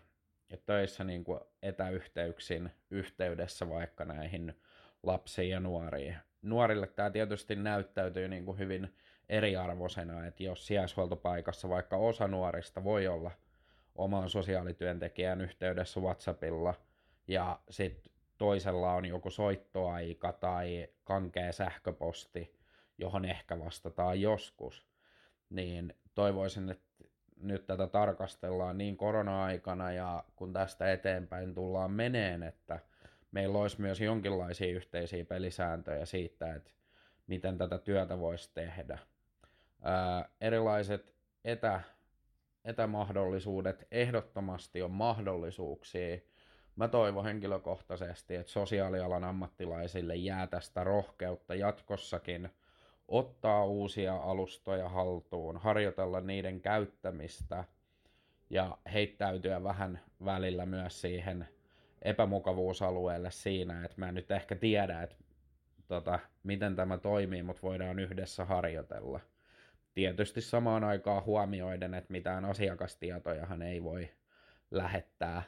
ja 0.50 0.56
töissä 0.56 1.04
niin 1.04 1.24
kuin 1.24 1.40
etäyhteyksin 1.62 2.70
yhteydessä 2.90 3.68
vaikka 3.68 4.04
näihin 4.04 4.54
lapsiin 5.02 5.50
ja 5.50 5.60
nuoriin. 5.60 6.16
Nuorille 6.42 6.86
tämä 6.86 7.10
tietysti 7.10 7.56
näyttäytyy 7.56 8.28
niin 8.28 8.44
kuin 8.44 8.58
hyvin 8.58 8.94
eriarvoisena, 9.28 10.26
että 10.26 10.42
jos 10.42 10.66
sijaishuoltopaikassa 10.66 11.68
vaikka 11.68 11.96
osa 11.96 12.28
nuorista 12.28 12.84
voi 12.84 13.06
olla 13.06 13.30
oman 13.94 14.30
sosiaalityöntekijän 14.30 15.40
yhteydessä 15.40 16.00
WhatsAppilla 16.00 16.74
ja 17.28 17.60
sitten 17.70 18.12
toisella 18.38 18.92
on 18.92 19.04
joku 19.04 19.30
soittoaika 19.30 20.32
tai 20.32 20.88
kankea 21.04 21.52
sähköposti, 21.52 22.58
johon 22.98 23.24
ehkä 23.24 23.58
vastataan 23.58 24.20
joskus, 24.20 24.86
niin 25.50 25.94
toivoisin, 26.14 26.70
että 26.70 26.93
nyt 27.40 27.66
tätä 27.66 27.86
tarkastellaan 27.86 28.78
niin 28.78 28.96
korona-aikana 28.96 29.92
ja 29.92 30.24
kun 30.36 30.52
tästä 30.52 30.92
eteenpäin 30.92 31.54
tullaan 31.54 31.90
meneen, 31.90 32.42
että 32.42 32.80
meillä 33.32 33.58
olisi 33.58 33.80
myös 33.80 34.00
jonkinlaisia 34.00 34.74
yhteisiä 34.76 35.24
pelisääntöjä 35.24 36.04
siitä, 36.06 36.54
että 36.54 36.70
miten 37.26 37.58
tätä 37.58 37.78
työtä 37.78 38.18
voisi 38.18 38.50
tehdä. 38.54 38.98
Ää, 39.82 40.28
erilaiset 40.40 41.14
etä, 41.44 41.80
etämahdollisuudet 42.64 43.86
ehdottomasti 43.90 44.82
on 44.82 44.90
mahdollisuuksia. 44.90 46.18
Mä 46.76 46.88
toivon 46.88 47.24
henkilökohtaisesti, 47.24 48.34
että 48.34 48.52
sosiaalialan 48.52 49.24
ammattilaisille 49.24 50.16
jää 50.16 50.46
tästä 50.46 50.84
rohkeutta 50.84 51.54
jatkossakin– 51.54 52.50
ottaa 53.08 53.64
uusia 53.64 54.16
alustoja 54.16 54.88
haltuun, 54.88 55.56
harjoitella 55.56 56.20
niiden 56.20 56.60
käyttämistä 56.60 57.64
ja 58.50 58.78
heittäytyä 58.92 59.62
vähän 59.62 60.00
välillä 60.24 60.66
myös 60.66 61.00
siihen 61.00 61.48
epämukavuusalueelle 62.02 63.30
siinä, 63.30 63.84
että 63.84 63.94
mä 63.96 64.08
en 64.08 64.14
nyt 64.14 64.30
ehkä 64.30 64.54
tiedä, 64.54 65.02
että 65.02 65.16
tota, 65.88 66.18
miten 66.42 66.76
tämä 66.76 66.98
toimii, 66.98 67.42
mutta 67.42 67.62
voidaan 67.62 67.98
yhdessä 67.98 68.44
harjoitella. 68.44 69.20
Tietysti 69.94 70.40
samaan 70.40 70.84
aikaan 70.84 71.24
huomioiden, 71.24 71.94
että 71.94 72.12
mitään 72.12 72.44
asiakastietojahan 72.44 73.62
ei 73.62 73.82
voi 73.82 74.10
lähettää, 74.70 75.42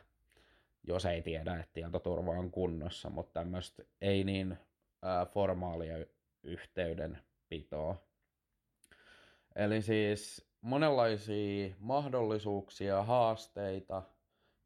jos 0.85 1.05
ei 1.05 1.23
tiedä, 1.23 1.55
että 1.55 1.73
tietoturva 1.73 2.31
on 2.31 2.51
kunnossa, 2.51 3.11
mutta 3.11 3.41
tämmöistä 3.41 3.83
ei 4.01 4.25
niin 4.25 4.53
äh, 4.53 5.29
formaalia 5.29 6.07
yhteyden 6.43 7.19
pitoa. 7.49 7.97
Eli 9.57 9.83
siis 9.83 10.51
monenlaisia 10.61 11.75
mahdollisuuksia, 11.79 13.03
haasteita, 13.03 14.03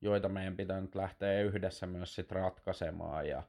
joita 0.00 0.28
meidän 0.28 0.56
pitää 0.56 0.80
nyt 0.80 0.94
lähteä 0.94 1.40
yhdessä 1.40 1.86
myös 1.86 2.14
sit 2.14 2.32
ratkaisemaan 2.32 3.28
ja 3.28 3.42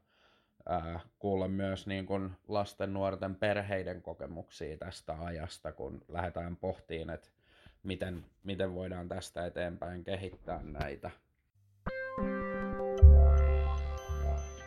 ää, 0.66 1.00
kuulla 1.20 1.48
myös 1.48 1.88
niin 1.88 2.06
kun 2.06 2.32
lasten, 2.48 2.94
nuorten, 2.94 3.36
perheiden 3.36 4.02
kokemuksia 4.02 4.78
tästä 4.78 5.16
ajasta, 5.20 5.72
kun 5.72 6.02
lähdetään 6.08 6.58
pohtiin, 6.58 7.10
että 7.10 7.30
miten, 7.84 8.26
miten 8.44 8.76
voidaan 8.76 9.10
tästä 9.10 9.46
eteenpäin 9.46 10.04
kehittää 10.04 10.64
näitä. 10.64 11.12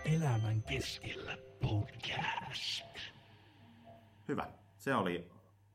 Elämän 0.05 0.63
keskellä 0.63 1.37
podcast. 1.63 3.14
Hyvä. 4.29 4.49
Se 4.77 4.95
oli 4.95 5.31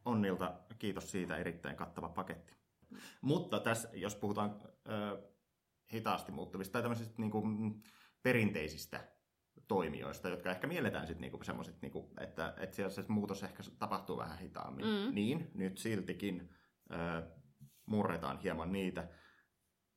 Onnilta. 0.06 0.54
Kiitos 0.80 1.12
siitä. 1.12 1.38
Erittäin 1.38 1.76
kattava 1.76 2.10
paketti. 2.10 2.54
Mutta 3.22 3.60
tässä, 3.60 3.90
jos 3.94 4.16
puhutaan 4.16 4.62
ö, 4.90 5.30
hitaasti 5.94 6.32
muuttuvista 6.32 6.74
tai 6.74 6.82
tämmöisistä 6.82 7.14
niin 7.18 7.32
kuin, 7.32 7.84
perinteisistä 8.24 9.08
toimijoista, 9.68 10.30
jotka 10.30 10.52
ehkä 10.52 10.68
mielletään 10.68 11.08
sitten 11.08 11.22
niinku 11.22 11.44
semmoiset, 11.44 11.82
niinku, 11.82 12.14
että, 12.20 12.54
että 12.58 12.76
siellä 12.76 12.90
se 12.90 13.06
muutos 13.08 13.44
ehkä 13.44 13.64
tapahtuu 13.80 14.18
vähän 14.18 14.40
hitaammin. 14.40 14.86
Mm. 14.86 15.16
Niin, 15.16 15.52
nyt 15.54 15.78
siltikin 15.78 16.50
ö, 16.92 17.24
murretaan 17.86 18.40
hieman 18.40 18.72
niitä 18.72 19.08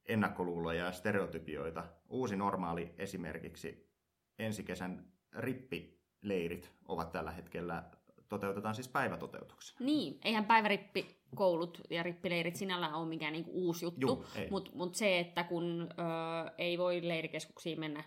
ennakkoluuloja 0.04 0.85
ja 0.85 0.92
stereotypioita. 0.92 1.85
Uusi 2.09 2.37
normaali 2.37 2.94
esimerkiksi 2.99 3.92
ensi 4.38 4.64
kesän 4.64 5.12
rippileirit 5.32 6.73
ovat 6.85 7.12
tällä 7.12 7.30
hetkellä 7.30 7.90
toteutetaan 8.38 8.74
siis 8.74 8.88
päivätoteutuksena. 8.88 9.86
Niin, 9.86 10.18
eihän 10.24 10.44
päivärippikoulut 10.44 11.80
ja 11.90 12.02
rippileirit 12.02 12.56
sinällään 12.56 12.94
ole 12.94 13.08
mikään 13.08 13.32
niinku 13.32 13.50
uusi 13.54 13.84
juttu, 13.84 14.24
mutta 14.50 14.70
mut 14.74 14.94
se, 14.94 15.18
että 15.18 15.44
kun 15.44 15.88
ö, 15.90 15.94
ei 16.58 16.78
voi 16.78 17.08
leirikeskuksiin 17.08 17.80
mennä 17.80 18.04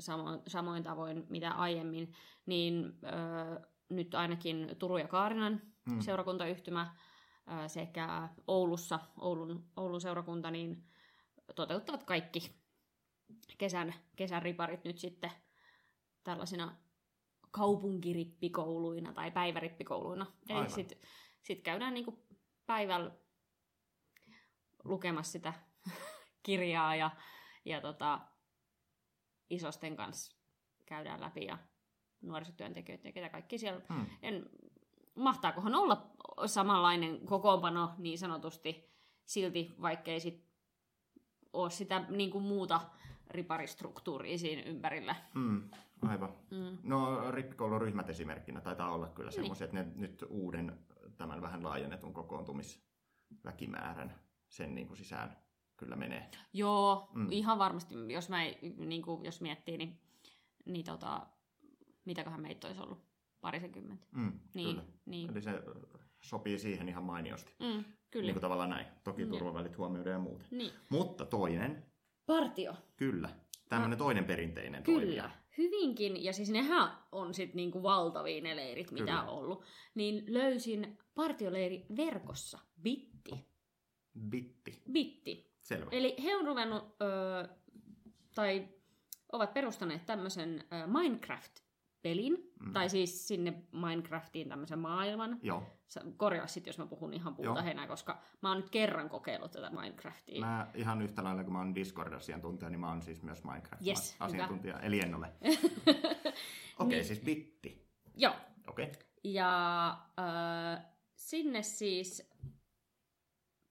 samoin, 0.00 0.40
samoin 0.46 0.82
tavoin 0.82 1.26
mitä 1.28 1.50
aiemmin, 1.50 2.12
niin 2.46 2.98
ö, 3.04 3.60
nyt 3.88 4.14
ainakin 4.14 4.76
Turun 4.78 5.00
ja 5.00 5.08
Kaarinan 5.08 5.62
hmm. 5.90 6.00
seurakuntayhtymä 6.00 6.96
ää, 7.46 7.68
sekä 7.68 8.28
Oulussa, 8.46 8.98
Oulun, 9.20 9.64
Oulun 9.76 10.00
seurakunta, 10.00 10.50
niin 10.50 10.84
toteuttavat 11.54 12.04
kaikki 12.04 12.62
kesän, 13.58 13.94
kesän 14.16 14.42
riparit 14.42 14.84
nyt 14.84 14.98
sitten 14.98 15.30
tällaisina 16.24 16.76
kaupunkirippikouluina 17.52 19.12
tai 19.12 19.30
päivärippikouluina. 19.30 20.26
Eli 20.48 20.58
Aivan. 20.58 20.70
sitten 20.70 20.98
sit 21.42 21.62
käydään 21.62 21.94
niinku 21.94 22.18
päivällä 22.66 23.10
lukemassa 24.84 25.32
sitä 25.32 25.54
kirjaa 26.46 26.96
ja, 26.96 27.10
ja 27.64 27.80
tota, 27.80 28.20
isosten 29.50 29.96
kanssa 29.96 30.36
käydään 30.86 31.20
läpi 31.20 31.44
ja 31.44 31.58
nuorisotyöntekijöitä 32.20 33.08
ja 33.08 33.12
ketä 33.12 33.28
kaikki 33.28 33.58
siellä. 33.58 33.80
Hmm. 33.88 34.06
En, 34.22 34.50
mahtaakohan 35.14 35.74
olla 35.74 36.10
samanlainen 36.46 37.26
kokoonpano 37.26 37.90
niin 37.98 38.18
sanotusti 38.18 38.92
silti, 39.24 39.74
vaikkei 39.82 40.20
sit 40.20 40.44
ole 41.52 41.70
sitä 41.70 42.04
niin 42.08 42.30
kuin 42.30 42.44
muuta 42.44 42.80
riparistruktuuria 43.30 44.38
siinä 44.38 44.62
ympärillä. 44.62 45.16
Mm, 45.34 45.70
aivan. 46.08 46.32
Mm. 46.50 46.78
No 46.82 47.30
rippikoulun 47.30 47.80
ryhmät 47.80 48.10
esimerkkinä 48.10 48.60
taitaa 48.60 48.92
olla 48.94 49.08
kyllä 49.08 49.28
Niin. 49.30 49.34
semmoisia, 49.34 49.64
että 49.64 49.76
ne 49.76 49.86
nyt 49.96 50.24
uuden 50.28 50.78
tämän 51.16 51.42
vähän 51.42 51.62
laajennetun 51.64 52.12
kokoontumisväkimäärän 52.14 54.20
sen 54.48 54.74
niin 54.74 54.86
kuin 54.86 54.96
sisään 54.96 55.36
kyllä 55.76 55.96
menee. 55.96 56.30
Joo, 56.52 57.10
Mm. 57.14 57.28
ihan 57.32 57.58
varmasti, 57.58 57.94
jos, 58.12 58.28
mä, 58.28 58.38
niin 58.76 59.02
kuin, 59.02 59.24
jos 59.24 59.40
miettii, 59.40 59.76
niin, 59.78 60.00
niin 60.64 60.84
tota, 60.84 61.26
mitäköhän 62.04 62.42
meitä 62.42 62.66
olisi 62.66 62.80
ollut? 62.80 63.04
Parisenkymmentä. 63.40 64.06
Mm, 64.12 64.32
Niin, 64.54 64.76
kyllä. 64.76 64.88
niin. 65.06 65.30
Eli 65.30 65.42
se 65.42 65.62
sopii 66.20 66.58
siihen 66.58 66.88
ihan 66.88 67.04
mainiosti. 67.04 67.54
Mm, 67.60 67.84
kyllä. 68.10 68.26
Niin 68.26 68.34
kuin 68.34 68.40
tavallaan 68.40 68.70
näin. 68.70 68.86
Toki 69.04 69.22
Joo. 69.22 69.30
turvavälit 69.30 69.78
huomioiden 69.78 70.12
ja 70.12 70.18
muuta. 70.18 70.44
Niin. 70.50 70.72
Mutta 70.88 71.26
toinen, 71.26 71.86
Partio. 72.26 72.74
kyllä. 72.96 73.28
Tämmöinen 73.68 73.98
toinen 73.98 74.24
perinteinen 74.24 74.82
Kyllä, 74.82 75.00
toimija. 75.00 75.30
Hyvinkin. 75.58 76.24
Ja 76.24 76.32
siis 76.32 76.50
nehän 76.50 76.98
on 77.12 77.34
sitten 77.34 77.56
niinku 77.56 77.82
valtavia 77.82 78.42
ne 78.42 78.56
leirit, 78.56 78.90
mitä 78.90 79.04
Kyllä. 79.04 79.22
on 79.22 79.28
ollut. 79.28 79.64
Niin 79.94 80.24
löysin 80.28 80.98
partioleiri 81.14 81.86
verkossa. 81.96 82.58
Bitti. 82.82 83.46
Bitti. 84.28 84.82
Bitti. 84.92 85.52
Selvä. 85.60 85.90
Eli 85.92 86.16
he 86.24 86.36
on 86.36 86.46
ruvennut, 86.46 86.96
öö, 87.02 87.48
tai 88.34 88.68
ovat 89.32 89.54
perustaneet 89.54 90.06
tämmöisen 90.06 90.64
öö, 90.72 90.86
Minecraft-pelin. 92.02 92.52
Mm. 92.60 92.72
Tai 92.72 92.88
siis 92.88 93.28
sinne 93.28 93.62
Minecraftiin 93.72 94.48
tämmöisen 94.48 94.78
maailman. 94.78 95.38
Joo. 95.42 95.62
Sä 95.88 96.00
Korjaa 96.16 96.46
sitten, 96.46 96.68
jos 96.68 96.78
mä 96.78 96.86
puhun 96.86 97.14
ihan 97.14 97.34
puuta 97.34 97.62
heinää, 97.62 97.86
koska 97.86 98.18
mä 98.42 98.48
oon 98.48 98.60
nyt 98.60 98.70
kerran 98.70 99.08
kokeillut 99.08 99.52
tätä 99.52 99.70
Minecraftia. 99.70 100.40
Mä 100.40 100.70
ihan 100.74 101.02
yhtä 101.02 101.24
lailla, 101.24 101.44
kun 101.44 101.52
mä 101.52 101.58
oon 101.58 101.74
Discord-asiantuntija, 101.74 102.70
niin 102.70 102.80
mä 102.80 102.88
oon 102.88 103.02
siis 103.02 103.22
myös 103.22 103.38
Yes, 103.38 103.44
Minecraft-asiantuntija. 103.44 104.80
Eli 104.80 105.00
en 105.00 105.14
ole. 105.14 105.26
Okei, 105.42 106.34
okay, 106.78 106.88
Niin. 106.88 107.04
siis 107.04 107.20
bitti. 107.20 107.88
Joo. 108.14 108.34
Okei. 108.68 108.86
Okay. 108.86 109.02
Ja 109.24 109.88
äh, 110.18 110.84
sinne 111.14 111.62
siis 111.62 112.30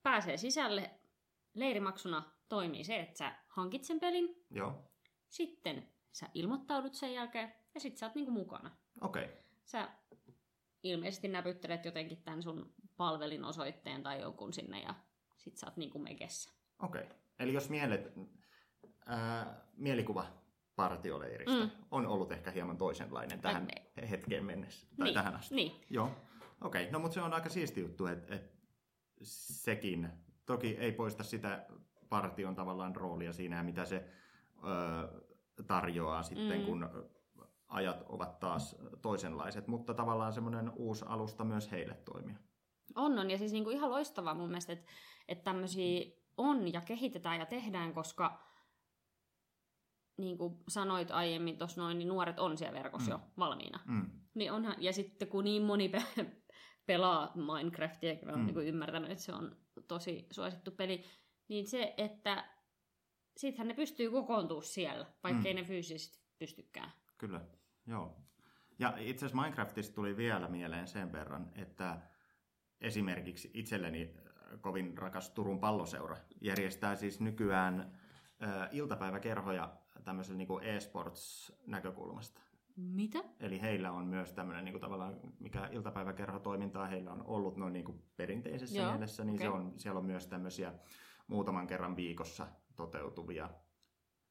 pääsee 0.02 0.36
sisälle. 0.36 0.90
Leirimaksuna 1.54 2.32
toimii 2.48 2.84
se, 2.84 3.00
että 3.00 3.18
sä 3.18 3.34
hankit 3.48 3.84
sen 3.84 4.00
pelin, 4.00 4.44
Joo. 4.50 4.90
sitten 5.28 5.88
sä 6.12 6.28
ilmoittaudut 6.34 6.94
sen 6.94 7.14
jälkeen 7.14 7.52
ja 7.74 7.80
sit 7.80 7.96
sä 7.96 8.06
oot 8.06 8.14
niinku 8.14 8.32
mukana. 8.32 8.70
Okei. 9.00 9.24
Okay. 9.24 9.36
Sä 9.64 9.88
ilmeisesti 10.82 11.28
näpyttelet 11.28 11.84
jotenkin 11.84 12.22
tämän 12.22 12.42
sun 12.42 12.74
palvelin 12.96 13.44
osoitteen 13.44 14.02
tai 14.02 14.20
jonkun 14.20 14.52
sinne 14.52 14.80
ja 14.80 14.94
sit 15.36 15.56
sä 15.56 15.66
oot 15.66 15.76
niinku 15.76 15.98
mekessä. 15.98 16.50
Okei. 16.82 17.02
Okay. 17.02 17.16
Eli 17.38 17.52
jos 17.52 17.70
mielet, 17.70 18.12
ää, 19.06 19.66
mielikuva 19.76 20.26
partioleiristä 20.76 21.64
mm. 21.64 21.70
On 21.90 22.06
ollut 22.06 22.32
ehkä 22.32 22.50
hieman 22.50 22.78
toisenlainen 22.78 23.40
tähän 23.40 23.68
hetkeen 24.10 24.44
mennessä, 24.44 24.86
tai 24.96 25.04
niin, 25.04 25.14
tähän 25.14 25.34
asti. 25.34 25.54
Niin, 25.54 25.72
Joo. 25.90 26.10
Okei, 26.60 26.82
okay. 26.82 26.92
no 26.92 26.98
mutta 26.98 27.14
se 27.14 27.22
on 27.22 27.32
aika 27.32 27.48
siisti 27.48 27.80
juttu, 27.80 28.06
että 28.06 28.34
et 28.34 28.52
sekin, 29.22 30.08
toki 30.46 30.76
ei 30.78 30.92
poista 30.92 31.24
sitä 31.24 31.66
partion 32.08 32.54
tavallaan 32.54 32.96
roolia 32.96 33.32
siinä, 33.32 33.56
ja 33.56 33.62
mitä 33.62 33.84
se 33.84 34.08
ö, 34.56 35.22
tarjoaa 35.66 36.22
sitten, 36.22 36.60
Mm. 36.60 36.66
kun 36.66 37.10
ajat 37.72 38.02
ovat 38.08 38.38
taas 38.40 38.76
toisenlaiset, 39.02 39.66
mutta 39.66 39.94
tavallaan 39.94 40.32
semmoinen 40.32 40.72
uusi 40.76 41.04
alusta 41.08 41.44
myös 41.44 41.70
heille 41.70 41.94
toimia. 41.94 42.36
On, 42.94 43.18
on. 43.18 43.30
Ja 43.30 43.38
siis 43.38 43.52
niinku 43.52 43.70
ihan 43.70 43.90
loistavaa 43.90 44.34
mun 44.34 44.48
mielestä, 44.48 44.72
että, 44.72 44.90
että 45.28 45.44
tämmöisiä 45.44 46.10
on 46.36 46.72
ja 46.72 46.80
kehitetään 46.80 47.40
ja 47.40 47.46
tehdään, 47.46 47.94
koska 47.94 48.42
niin 50.16 50.38
kuin 50.38 50.56
sanoit 50.68 51.10
aiemmin 51.10 51.58
tuossa 51.58 51.80
noin, 51.80 51.98
niin 51.98 52.08
nuoret 52.08 52.38
on 52.38 52.58
siellä 52.58 52.78
verkossa 52.78 53.16
Mm. 53.16 53.22
jo 53.22 53.26
valmiina. 53.38 53.80
Mm. 53.86 54.10
Niin 54.34 54.52
onhan, 54.52 54.74
ja 54.78 54.92
sitten 54.92 55.28
kun 55.28 55.44
niin 55.44 55.62
moni 55.62 55.88
pe- 55.88 56.36
pelaa 56.86 57.32
Minecraftia, 57.34 58.14
mä 58.24 58.30
oon 58.30 58.40
Mm. 58.40 58.46
niin 58.46 58.58
ymmärtänyt, 58.68 59.10
että 59.10 59.24
se 59.24 59.32
on 59.32 59.56
tosi 59.88 60.26
suosittu 60.30 60.70
peli, 60.70 61.04
niin 61.48 61.66
se, 61.66 61.94
että 61.96 62.44
sittenhän 63.36 63.68
ne 63.68 63.74
pystyy 63.74 64.10
kokoontumaan 64.10 64.64
siellä, 64.66 65.06
vaikkei 65.24 65.54
mm. 65.54 65.60
ne 65.60 65.64
fyysisesti 65.64 66.18
pystykään. 66.38 66.92
Kyllä, 67.18 67.40
joo. 67.86 68.16
Ja 68.78 68.94
itse 68.98 69.26
asiassa 69.26 69.42
Minecraftista 69.42 69.94
tuli 69.94 70.16
vielä 70.16 70.48
mieleen 70.48 70.86
sen 70.86 71.12
verran, 71.12 71.50
että 71.54 71.98
esimerkiksi 72.80 73.50
itselleni 73.54 74.14
äh, 74.16 74.60
kovin 74.60 74.98
rakas 74.98 75.30
Turun 75.30 75.60
palloseura 75.60 76.16
järjestää 76.40 76.96
siis 76.96 77.20
nykyään 77.20 77.80
äh, 78.42 78.68
iltapäiväkerhoja 78.72 79.76
tämmöisellä 80.04 80.38
niin 80.38 80.62
e-sports-näkökulmasta. 80.62 82.40
Mitä? 82.76 83.18
Eli 83.40 83.60
heillä 83.60 83.92
on 83.92 84.06
myös 84.06 84.32
tämmöinen 84.32 84.64
niin 84.64 84.72
kuin 84.72 84.80
tavallaan, 84.80 85.20
mikä 85.38 85.68
iltapäiväkerhotoimintaa 85.72 86.86
heillä 86.86 87.12
on 87.12 87.22
ollut 87.26 87.56
noin 87.56 87.72
niin 87.72 87.84
kuin 87.84 88.02
perinteisessä 88.16 88.78
Joo, 88.78 88.90
mielessä, 88.90 89.24
niin 89.24 89.38
se 89.38 89.48
okei. 89.48 89.60
on, 89.60 89.72
siellä 89.76 89.98
on 89.98 90.06
myös 90.06 90.26
tämmöisiä 90.26 90.72
muutaman 91.26 91.66
kerran 91.66 91.96
viikossa 91.96 92.46
toteutuvia 92.76 93.50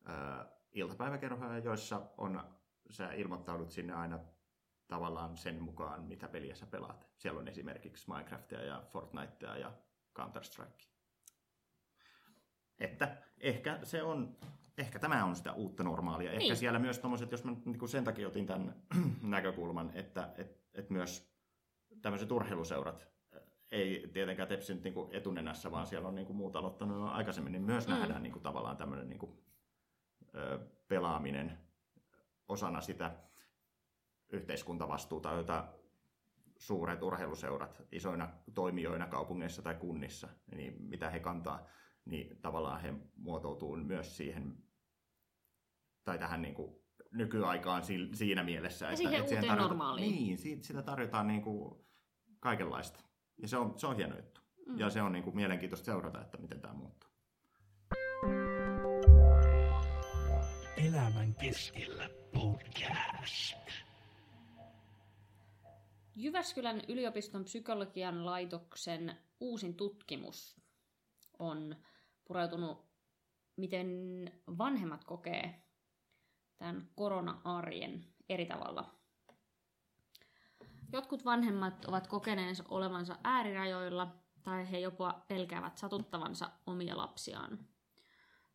ö, 0.09 0.45
iltapäiväkerhoja, 0.71 1.57
joissa 1.57 2.01
on, 2.17 2.43
sä 2.91 3.13
ilmoittaudut 3.13 3.71
sinne 3.71 3.93
aina 3.93 4.19
tavallaan 4.87 5.37
sen 5.37 5.63
mukaan, 5.63 6.03
mitä 6.03 6.27
peliä 6.27 6.55
sä 6.55 6.65
pelaat. 6.65 7.07
Siellä 7.17 7.39
on 7.39 7.47
esimerkiksi 7.47 8.09
Minecraftia 8.09 8.63
ja 8.63 8.83
Fortnitea 8.91 9.57
ja 9.57 9.71
Counter-Strike. 10.19 10.87
Että 12.79 13.17
ehkä 13.37 13.79
se 13.83 14.03
on, 14.03 14.37
ehkä 14.77 14.99
tämä 14.99 15.25
on 15.25 15.35
sitä 15.35 15.53
uutta 15.53 15.83
normaalia. 15.83 16.31
Ehkä 16.31 16.39
Niin. 16.39 16.57
siellä 16.57 16.79
myös 16.79 16.99
tommoset, 16.99 17.31
jos 17.31 17.43
mä 17.43 17.51
niin 17.65 17.89
sen 17.89 18.03
takia 18.03 18.27
otin 18.27 18.45
tämän 18.45 18.75
näkökulman, 19.21 19.91
että 19.93 20.29
et, 20.37 20.61
et 20.73 20.89
myös 20.89 21.31
tämmöiset 22.01 22.31
urheiluseurat 22.31 23.07
ei 23.71 24.09
tietenkään 24.13 24.47
Tepsi 24.49 24.73
nyt 24.73 24.83
niin 24.83 24.93
etunenässä, 25.11 25.71
vaan 25.71 25.87
siellä 25.87 26.07
on 26.07 26.15
niin 26.15 26.25
kuin 26.27 26.37
muut 26.37 26.55
aloittanut 26.55 27.09
aikaisemmin, 27.11 27.51
niin 27.51 27.63
myös 27.63 27.87
Mm. 27.87 27.93
mm. 27.93 27.99
nähdään 27.99 28.23
niin 28.23 28.33
kuin 28.33 28.43
tavallaan 28.43 28.77
tämmöinen 28.77 29.09
niin 29.09 29.19
kuin, 29.19 29.43
ö, 30.35 30.59
pelaaminen 30.87 31.57
osana 32.51 32.81
sitä 32.81 33.15
yhteiskuntavastuuta, 34.29 35.31
jota 35.31 35.73
suuret 36.57 37.03
urheiluseurat 37.03 37.81
isoina 37.91 38.29
toimijoina 38.55 39.07
kaupungeissa 39.07 39.61
tai 39.61 39.75
kunnissa, 39.75 40.27
niin 40.55 40.81
mitä 40.81 41.09
he 41.09 41.19
kantaa, 41.19 41.67
niin 42.05 42.41
tavallaan 42.41 42.81
he 42.81 42.93
muotoutuu 43.15 43.75
myös 43.75 44.17
siihen 44.17 44.57
tai 46.03 46.19
tähän 46.19 46.41
niin 46.41 46.53
kuin 46.55 46.75
nykyaikaan 47.11 47.83
si- 47.83 48.09
siinä 48.13 48.43
mielessä. 48.43 48.85
Ja 48.85 48.97
siihen 48.97 49.21
uuteen 49.21 49.43
tarjota- 49.43 49.61
normaaliin. 49.61 50.11
Niin, 50.11 50.37
siitä, 50.37 50.63
sitä 50.63 50.81
tarjotaan 50.81 51.27
niin 51.27 51.41
kuin 51.41 51.85
kaikenlaista. 52.39 52.99
Ja 53.37 53.47
se 53.47 53.57
on, 53.57 53.79
se 53.79 53.87
on 53.87 53.95
hieno 53.95 54.15
juttu. 54.15 54.41
Mm. 54.67 54.79
Ja 54.79 54.89
se 54.89 55.01
on 55.01 55.11
niin 55.11 55.23
kuin 55.23 55.35
mielenkiintoista 55.35 55.85
seurata, 55.85 56.21
että 56.21 56.37
miten 56.37 56.61
tämä 56.61 56.73
muuttuu. 56.73 57.09
Elämän 60.77 61.35
keskellä 61.35 62.20
podcast. 62.33 63.57
Jyväskylän 66.15 66.81
yliopiston 66.87 67.43
psykologian 67.43 68.25
laitoksen 68.25 69.17
uusin 69.39 69.75
tutkimus 69.75 70.61
on 71.39 71.75
pureutunut, 72.25 72.91
miten 73.55 73.87
vanhemmat 74.57 75.03
kokee 75.03 75.63
tämän 76.57 76.89
korona-arjen 76.95 78.05
eri 78.29 78.45
tavalla. 78.45 78.95
Jotkut 80.93 81.25
vanhemmat 81.25 81.85
ovat 81.85 82.07
kokeneet 82.07 82.61
olevansa 82.69 83.17
äärirajoilla 83.23 84.15
tai 84.43 84.71
he 84.71 84.79
jopa 84.79 85.25
pelkäävät 85.27 85.77
satuttavansa 85.77 86.51
omia 86.65 86.97
lapsiaan. 86.97 87.67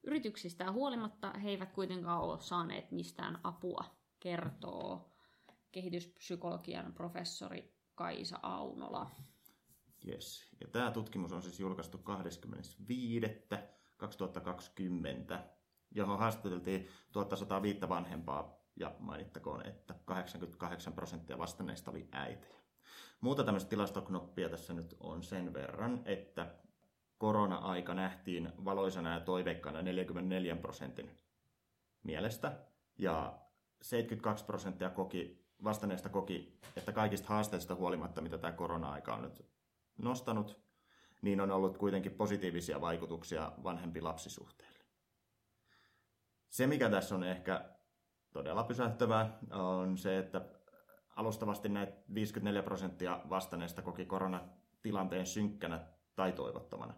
Yrityksistään 0.06 0.72
huolimatta 0.72 1.32
he 1.32 1.50
eivät 1.50 1.72
kuitenkaan 1.72 2.20
ole 2.20 2.40
saaneet 2.40 2.90
mistään 2.90 3.40
apua, 3.44 3.84
kertoo 4.20 5.12
kehityspsykologian 5.72 6.92
professori 6.92 7.74
Kaisa 7.94 8.38
Aunola. 8.42 9.10
Yes. 10.08 10.48
Ja 10.60 10.68
tämä 10.68 10.90
tutkimus 10.90 11.32
on 11.32 11.42
siis 11.42 11.60
julkaistu 11.60 11.98
25.2020, 11.98 12.02
johon 15.90 16.18
haastateltiin 16.18 16.88
1105 17.12 17.88
vanhempaa 17.88 18.56
ja 18.76 18.94
mainittakoon, 18.98 19.66
että 19.66 19.94
88 20.04 20.92
prosenttia 20.92 21.38
vastanneista 21.38 21.90
oli 21.90 22.08
äitejä. 22.12 22.60
Muuta 23.20 23.44
tämmöistä 23.44 23.70
tilastoknoppia 23.70 24.48
tässä 24.48 24.74
nyt 24.74 24.96
on 25.00 25.22
sen 25.22 25.54
verran, 25.54 26.02
että 26.04 26.54
korona-aika 27.18 27.94
nähtiin 27.94 28.52
valoisana 28.64 29.14
ja 29.14 29.20
toiveikkana 29.20 29.82
44 29.82 30.56
prosentin 30.56 31.10
mielestä. 32.02 32.58
Ja 32.98 33.38
72 33.82 34.44
prosenttia 34.44 34.90
koki, 34.90 35.46
vastanneista 35.64 36.08
koki, 36.08 36.58
että 36.76 36.92
kaikista 36.92 37.28
haasteista 37.28 37.74
huolimatta, 37.74 38.20
mitä 38.20 38.38
tämä 38.38 38.52
korona-aika 38.52 39.14
on 39.14 39.22
nyt 39.22 39.46
nostanut, 39.98 40.60
niin 41.22 41.40
on 41.40 41.50
ollut 41.50 41.78
kuitenkin 41.78 42.12
positiivisia 42.12 42.80
vaikutuksia 42.80 43.52
vanhempi 43.64 44.00
lapsisuhteelle. 44.00 44.84
Se, 46.48 46.66
mikä 46.66 46.90
tässä 46.90 47.14
on 47.14 47.24
ehkä 47.24 47.70
todella 48.32 48.64
pysähtävää, 48.64 49.38
on 49.50 49.98
se, 49.98 50.18
että 50.18 50.40
alustavasti 51.16 51.68
näitä 51.68 51.92
54 52.14 52.62
prosenttia 52.62 53.20
vastanneista 53.30 53.82
koki 53.82 54.06
koronatilanteen 54.06 55.26
synkkänä 55.26 55.86
tai 56.16 56.32
toivottomana. 56.32 56.94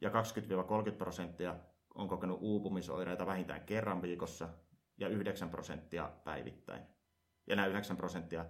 Ja 0.00 0.10
20-30 0.10 0.92
prosenttia 0.98 1.56
on 1.94 2.08
kokenut 2.08 2.38
uupumisoireita 2.40 3.26
vähintään 3.26 3.60
kerran 3.60 4.02
viikossa 4.02 4.48
ja 4.98 5.08
9 5.08 5.50
prosenttia 5.50 6.12
päivittäin. 6.24 6.82
Ja 7.46 7.56
nämä 7.56 7.68
9 7.68 7.96
prosenttia 7.96 8.46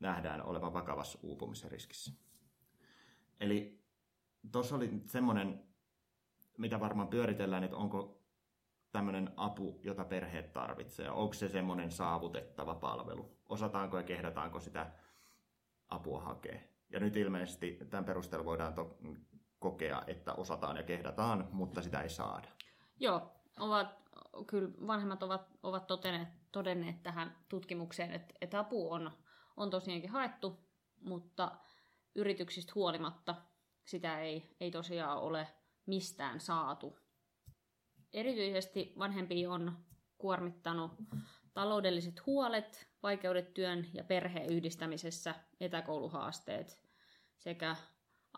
nähdään 0.00 0.42
olevan 0.42 0.72
vakavassa 0.72 1.18
uupumisen 1.22 1.70
riskissä. 1.70 2.12
Eli 3.40 3.84
tuossa 4.52 4.76
oli 4.76 5.02
semmoinen, 5.06 5.62
mitä 6.58 6.80
varmaan 6.80 7.08
pyöritellään, 7.08 7.64
että 7.64 7.76
onko 7.76 8.22
tämmöinen 8.92 9.30
apu, 9.36 9.80
jota 9.82 10.04
perheet 10.04 10.52
tarvitsee, 10.52 11.10
onko 11.10 11.32
se 11.34 11.48
semmoinen 11.48 11.90
saavutettava 11.90 12.74
palvelu, 12.74 13.38
osataanko 13.48 13.96
ja 13.96 14.02
kehdataanko 14.02 14.60
sitä 14.60 14.90
apua 15.88 16.20
hakea. 16.20 16.60
Ja 16.90 17.00
nyt 17.00 17.16
ilmeisesti 17.16 17.78
tämän 17.90 18.04
perusteella 18.04 18.44
voidaan 18.44 18.74
to- 18.74 18.98
kokea, 19.58 20.02
että 20.06 20.32
osataan 20.32 20.76
ja 20.76 20.82
kehdataan, 20.82 21.48
mutta 21.52 21.82
sitä 21.82 22.00
ei 22.00 22.08
saada. 22.08 22.48
Joo, 23.00 23.32
ovat, 23.58 23.88
kyllä 24.46 24.70
vanhemmat 24.86 25.22
ovat, 25.22 25.42
ovat 25.62 25.86
todenneet, 25.86 26.28
todenneet 26.52 27.02
tähän 27.02 27.36
tutkimukseen, 27.48 28.12
että, 28.12 28.34
että 28.40 28.58
apu 28.58 28.92
on, 28.92 29.10
on 29.56 29.70
tosiaankin 29.70 30.10
haettu, 30.10 30.58
mutta 31.00 31.58
yrityksistä 32.14 32.72
huolimatta 32.74 33.34
sitä 33.84 34.20
ei, 34.20 34.56
ei 34.60 34.70
tosiaan 34.70 35.18
ole 35.18 35.48
mistään 35.86 36.40
saatu. 36.40 36.98
Erityisesti 38.12 38.94
vanhempi 38.98 39.46
on 39.46 39.76
kuormittanut 40.18 40.92
taloudelliset 41.54 42.26
huolet, 42.26 42.88
vaikeudet 43.02 43.54
työn 43.54 43.86
ja 43.94 44.04
perheen 44.04 44.52
yhdistämisessä, 44.52 45.34
etäkouluhaasteet 45.60 46.82
sekä 47.36 47.76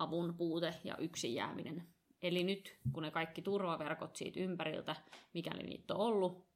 avun 0.01 0.35
puute 0.37 0.75
ja 0.85 0.97
yksin 0.97 1.35
jääminen. 1.35 1.89
Eli 2.23 2.45
nyt, 2.45 2.79
kun 2.93 3.03
ne 3.03 3.11
kaikki 3.11 3.43
turvaverkot 3.43 4.17
siitä 4.17 4.41
ympäriltä, 4.41 4.97
mikäli 5.35 5.63
niitä 5.63 5.95
on 5.95 6.01
ollut, 6.01 6.47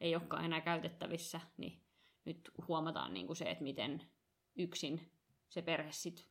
ei 0.00 0.16
olekaan 0.16 0.44
enää 0.44 0.60
käytettävissä, 0.60 1.40
niin 1.56 1.82
nyt 2.24 2.50
huomataan 2.68 3.14
niin 3.14 3.26
kuin 3.26 3.36
se, 3.36 3.50
että 3.50 3.64
miten 3.64 4.02
yksin 4.56 5.12
se 5.48 5.62
perhe 5.62 5.92
sit 5.92 6.28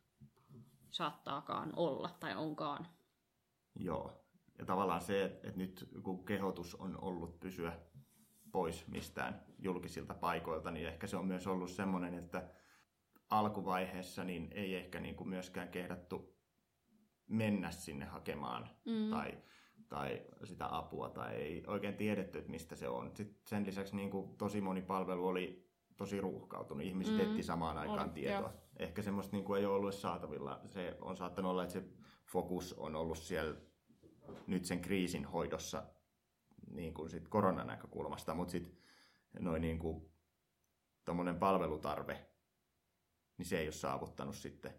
saattaakaan 0.89 1.73
olla 1.75 2.17
tai 2.19 2.35
onkaan. 2.35 2.87
Joo. 3.79 4.23
Ja 4.59 4.65
tavallaan 4.65 5.01
se, 5.01 5.23
että 5.25 5.51
nyt 5.55 5.89
kun 6.03 6.25
kehotus 6.25 6.75
on 6.75 7.03
ollut 7.03 7.39
pysyä 7.39 7.79
pois 8.51 8.87
mistään 8.87 9.45
julkisilta 9.59 10.13
paikoilta, 10.13 10.71
niin 10.71 10.87
ehkä 10.87 11.07
se 11.07 11.17
on 11.17 11.25
myös 11.25 11.47
ollut 11.47 11.71
semmoinen, 11.71 12.13
että 12.13 12.49
alkuvaiheessa 13.29 14.23
niin 14.23 14.47
ei 14.51 14.75
ehkä 14.75 14.99
niin 14.99 15.15
kuin 15.15 15.29
myöskään 15.29 15.69
kehdattu 15.69 16.36
mennä 17.27 17.71
sinne 17.71 18.05
hakemaan 18.05 18.69
mm. 18.85 19.09
tai, 19.09 19.37
tai 19.89 20.21
sitä 20.43 20.77
apua 20.77 21.09
tai 21.09 21.35
ei 21.35 21.63
oikein 21.67 21.95
tiedetty, 21.95 22.37
että 22.37 22.51
mistä 22.51 22.75
se 22.75 22.87
on. 22.87 23.11
Sitten 23.15 23.41
sen 23.47 23.65
lisäksi 23.65 23.95
niin 23.95 24.09
kuin 24.09 24.37
tosi 24.37 24.61
moni 24.61 24.81
palvelu 24.81 25.27
oli 25.27 25.67
tosi 25.97 26.21
ruuhkautunut. 26.21 26.85
Ihmiset 26.85 27.13
mm. 27.13 27.19
etti 27.19 27.43
samaan 27.43 27.77
aikaan 27.77 28.03
Oli, 28.03 28.09
tietoa. 28.09 28.39
joo. 28.39 28.53
Ehkä 28.77 29.01
semmoista 29.01 29.35
niin 29.35 29.45
kuin 29.45 29.59
ei 29.59 29.65
ole 29.65 29.75
ollut 29.75 29.93
saatavilla. 29.93 30.61
Se 30.67 30.97
on 31.01 31.17
saattanut 31.17 31.51
olla, 31.51 31.63
että 31.63 31.73
se 31.73 31.83
fokus 32.25 32.73
on 32.73 32.95
ollut 32.95 33.17
siellä 33.17 33.55
nyt 34.47 34.65
sen 34.65 34.81
kriisin 34.81 35.25
hoidossa 35.25 35.83
niin 36.71 36.93
kuin 36.93 37.09
sit 37.09 37.27
koronan 37.27 37.67
näkökulmasta, 37.67 38.35
mutta 38.35 38.51
sitten 38.51 38.77
noin 39.39 39.61
niin 39.61 39.79
kuin 39.79 40.11
palvelutarve, 41.39 42.27
niin 43.37 43.45
se 43.45 43.59
ei 43.59 43.65
ole 43.65 43.71
saavuttanut 43.71 44.35
sitten 44.35 44.73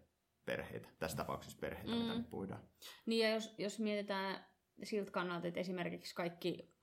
perheitä, 0.49 0.89
tässä 0.99 1.17
tapauksessa 1.17 1.57
perheitä, 1.61 1.91
mm. 1.91 1.97
mitä 1.97 2.15
nyt 2.15 2.29
puhutaan. 2.29 2.61
Niin 3.05 3.27
ja 3.27 3.33
jos, 3.33 3.55
jos 3.57 3.79
mietitään 3.79 4.45
siltä 4.83 5.11
kannalta, 5.11 5.47
että 5.47 5.59
esimerkiksi 5.59 6.15
kaikki 6.15 6.75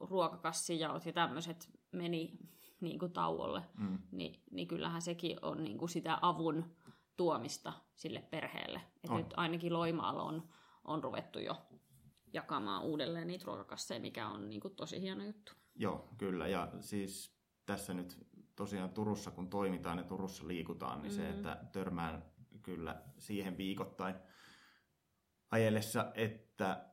ruokakassijaot 0.00 1.06
ja 1.06 1.12
tämmöiset 1.12 1.70
meni 1.92 2.38
niin 2.80 2.98
kuin 2.98 3.12
tauolle, 3.12 3.62
Mm. 3.78 3.98
niin, 4.10 4.42
niin 4.50 4.68
kyllähän 4.68 5.02
sekin 5.02 5.38
on 5.42 5.64
niin 5.64 5.78
kuin 5.78 5.88
sitä 5.88 6.18
avun 6.22 6.76
tuomista 7.16 7.72
sille 7.94 8.22
perheelle. 8.30 8.80
Et 9.04 9.10
On. 9.10 9.16
nyt 9.16 9.34
ainakin 9.36 9.72
Loimaalla 9.72 10.22
on, 10.22 10.48
on 10.84 11.04
ruvettu 11.04 11.38
jo 11.38 11.56
jakamaan 12.32 12.82
uudelleen 12.82 13.26
niitä 13.26 13.44
ruokakasseja, 13.46 14.00
mikä 14.00 14.28
on 14.28 14.48
niin 14.48 14.60
kuin 14.60 14.76
tosi 14.76 15.00
hieno 15.00 15.24
juttu. 15.24 15.52
Joo, 15.74 16.08
kyllä. 16.18 16.48
Ja 16.48 16.72
siis 16.80 17.36
tässä 17.66 17.94
nyt 17.94 18.26
tosiaan 18.56 18.90
Turussa, 18.90 19.30
kun 19.30 19.50
toimitaan 19.50 19.98
ja 19.98 20.04
Turussa 20.04 20.48
liikutaan, 20.48 21.02
niin 21.02 21.12
mm. 21.12 21.16
se, 21.16 21.28
että 21.28 21.64
törmään 21.72 22.29
kyllä 22.62 23.02
siihen 23.18 23.56
viikoittain 23.56 24.14
ajellessa, 25.50 26.12
että 26.14 26.86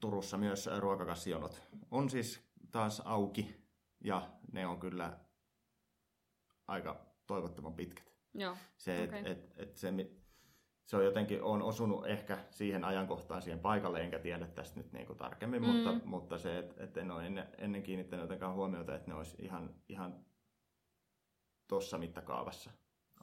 Turussa 0.00 0.38
myös 0.38 0.68
ruokakassijonot 0.78 1.62
on 1.90 2.10
siis 2.10 2.50
taas 2.70 3.02
auki 3.04 3.66
ja 4.04 4.30
ne 4.52 4.66
on 4.66 4.80
kyllä 4.80 5.18
aika 6.66 7.06
toivottoman 7.26 7.74
pitkät. 7.74 8.12
Joo, 8.34 8.56
Se, 8.76 9.02
okay. 9.02 9.18
Et, 9.18 9.26
et, 9.26 9.52
et 9.56 9.76
se, 9.76 9.92
se 10.86 10.96
on 10.96 11.04
jotenkin, 11.04 11.42
on 11.42 11.62
osunut 11.62 12.06
ehkä 12.06 12.38
siihen 12.50 12.84
ajankohtaan 12.84 13.42
siihen 13.42 13.60
paikalle, 13.60 14.00
enkä 14.00 14.18
tiedä 14.18 14.46
tästä 14.46 14.80
nyt 14.80 14.92
niinku 14.92 15.14
tarkemmin, 15.14 15.62
Mm. 15.62 15.68
mm. 15.68 15.74
mutta, 15.74 16.06
mutta 16.06 16.38
se, 16.38 16.58
että 16.58 16.84
et 16.84 16.96
en 16.96 17.10
ole 17.10 17.26
ennen, 17.26 17.48
ennen 17.58 17.82
kiinnittänyt 17.82 18.22
jotenkaan 18.24 18.54
huomiota, 18.54 18.94
että 18.94 19.08
ne 19.10 19.14
olisi 19.14 19.36
ihan, 19.38 19.74
ihan 19.88 20.24
tuossa 21.68 21.98
mittakaavassa 21.98 22.70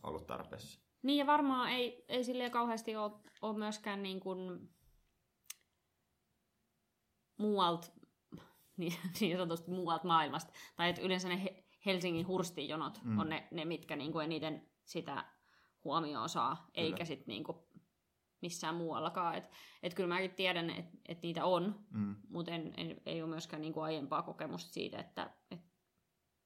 ollut 0.03 0.27
tarpeessa. 0.27 0.79
Niin 1.03 1.17
ja 1.17 1.27
varmaan 1.27 1.69
ei, 1.69 2.05
ei 2.07 2.23
silleen 2.23 2.51
kauheasti 2.51 2.95
ole, 2.95 3.11
ole 3.41 3.57
myöskään 3.57 4.03
niin 4.03 4.19
kuin 4.19 4.69
muualta, 7.37 7.87
niin, 8.77 8.93
niin 9.19 9.37
sanotusti 9.37 9.71
muualta 9.71 10.07
maailmasta. 10.07 10.53
Tai 10.75 10.89
että 10.89 11.01
yleensä 11.01 11.29
ne 11.29 11.43
He- 11.43 11.63
Helsingin 11.85 12.27
hurstijonot 12.27 12.99
mm. 13.03 13.19
On 13.19 13.29
ne, 13.29 13.47
ne, 13.51 13.65
mitkä 13.65 13.95
niin 13.95 14.11
kuin 14.11 14.25
eniten 14.25 14.69
sitä 14.85 15.25
huomioon 15.83 16.29
saa, 16.29 16.69
eikä 16.73 17.05
sitten 17.05 17.27
niin 17.27 17.43
kuin 17.43 17.57
missään 18.41 18.75
muuallakaan. 18.75 19.35
Et, 19.35 19.49
et 19.83 19.93
kyllä 19.93 20.09
mäkin 20.15 20.35
tiedän, 20.35 20.69
että 20.69 20.97
et 21.07 21.21
niitä 21.21 21.45
on, 21.45 21.85
Mm. 21.91 22.15
mutta 22.29 22.51
en, 22.51 22.73
en, 22.77 23.01
ei 23.05 23.21
ole 23.21 23.29
myöskään 23.29 23.61
niin 23.61 23.73
kuin 23.73 23.83
aiempaa 23.83 24.21
kokemusta 24.21 24.73
siitä, 24.73 24.99
että 24.99 25.33
et 25.51 25.61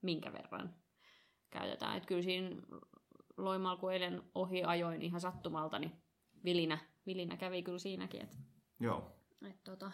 minkä 0.02 0.34
verran 0.34 0.76
käytetään. 1.50 1.98
Et 1.98 2.06
kyllä 2.06 2.22
siinä 2.22 2.50
Loimaalla, 3.38 3.80
kun 3.80 3.94
eilen 3.94 4.24
ohi 4.36 4.64
ajoin 4.64 5.02
ihan 5.02 5.22
sattumalta, 5.22 5.80
niin 5.80 5.92
vilinä, 6.44 6.78
vilinä 7.06 7.38
kävi 7.38 7.64
kyllä 7.64 7.80
siinäkin, 7.80 8.22
että 8.22 8.38
Joo, 8.80 9.12
et 9.50 9.64
tota, 9.64 9.92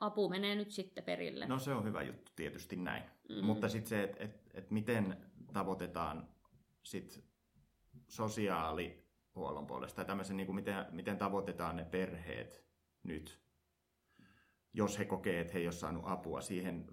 apu 0.00 0.28
menee 0.28 0.54
nyt 0.54 0.70
sitten 0.70 1.04
perille. 1.04 1.46
no 1.46 1.58
se 1.58 1.74
on 1.74 1.84
hyvä 1.84 2.02
juttu 2.02 2.32
tietysti 2.36 2.76
näin. 2.76 3.02
Mm. 3.28 3.34
Mm. 3.34 3.44
Mutta 3.44 3.68
sitten 3.68 3.88
se, 3.88 4.02
että 4.02 4.24
et, 4.24 4.50
et 4.54 4.70
miten 4.70 5.16
tavoitetaan 5.52 6.28
sit 6.82 7.24
sosiaalihuollon 8.08 9.66
puolesta, 9.66 9.96
tai 9.96 10.04
tämmöisen, 10.04 10.36
niin 10.36 10.46
kuin 10.46 10.56
miten, 10.56 10.86
miten 10.90 11.18
tavoitetaan 11.18 11.76
ne 11.76 11.84
perheet 11.84 12.64
nyt, 13.02 13.40
jos 14.72 14.98
he 14.98 15.04
kokee, 15.04 15.40
että 15.40 15.52
he 15.52 15.58
ei 15.58 15.66
ole 15.66 15.72
saanut 15.72 16.02
apua 16.06 16.40
siihen, 16.40 16.86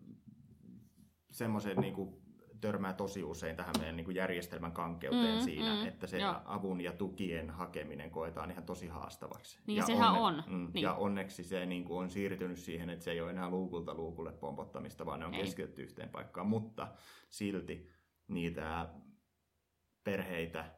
semmoisen 1.32 1.78
niin 1.78 1.94
kuin, 1.94 2.27
törmää 2.62 2.94
tosi 2.94 3.24
usein 3.24 3.56
tähän 3.56 3.76
meidän 3.80 3.96
niin 3.98 4.06
kuin 4.06 4.16
järjestelmän 4.16 4.72
kankeuteen 4.72 5.36
Mm, 5.36 5.42
siinä, 5.42 5.76
mm, 5.76 5.88
että 5.88 6.08
se 6.08 6.18
joo. 6.20 6.36
avun 6.46 6.82
ja 6.82 6.92
tukien 6.94 7.50
hakeminen 7.50 8.12
koetaan 8.12 8.52
ihan 8.52 8.64
tosi 8.64 8.88
haastavaksi. 8.88 9.60
Niin, 9.68 9.86
sehän 9.86 10.12
on. 10.14 10.44
Mm, 10.48 10.72
Niin. 10.74 10.84
Ja 10.84 10.94
onneksi 10.94 11.44
se 11.44 11.66
niin 11.66 11.84
kuin, 11.84 12.00
on 12.04 12.10
siirtynyt 12.10 12.60
siihen, 12.60 12.90
että 12.90 13.06
se 13.06 13.12
ei 13.12 13.22
ole 13.22 13.30
enää 13.30 13.50
luukulta 13.50 13.94
luukulle 13.94 14.32
pompottamista, 14.32 15.06
vaan 15.06 15.20
ne 15.20 15.26
on 15.26 15.34
Ei. 15.34 15.42
keskitetty 15.42 15.82
yhteen 15.84 16.10
paikkaan, 16.10 16.48
mutta 16.48 16.88
silti 17.30 17.90
niitä 18.28 18.90
perheitä 20.04 20.72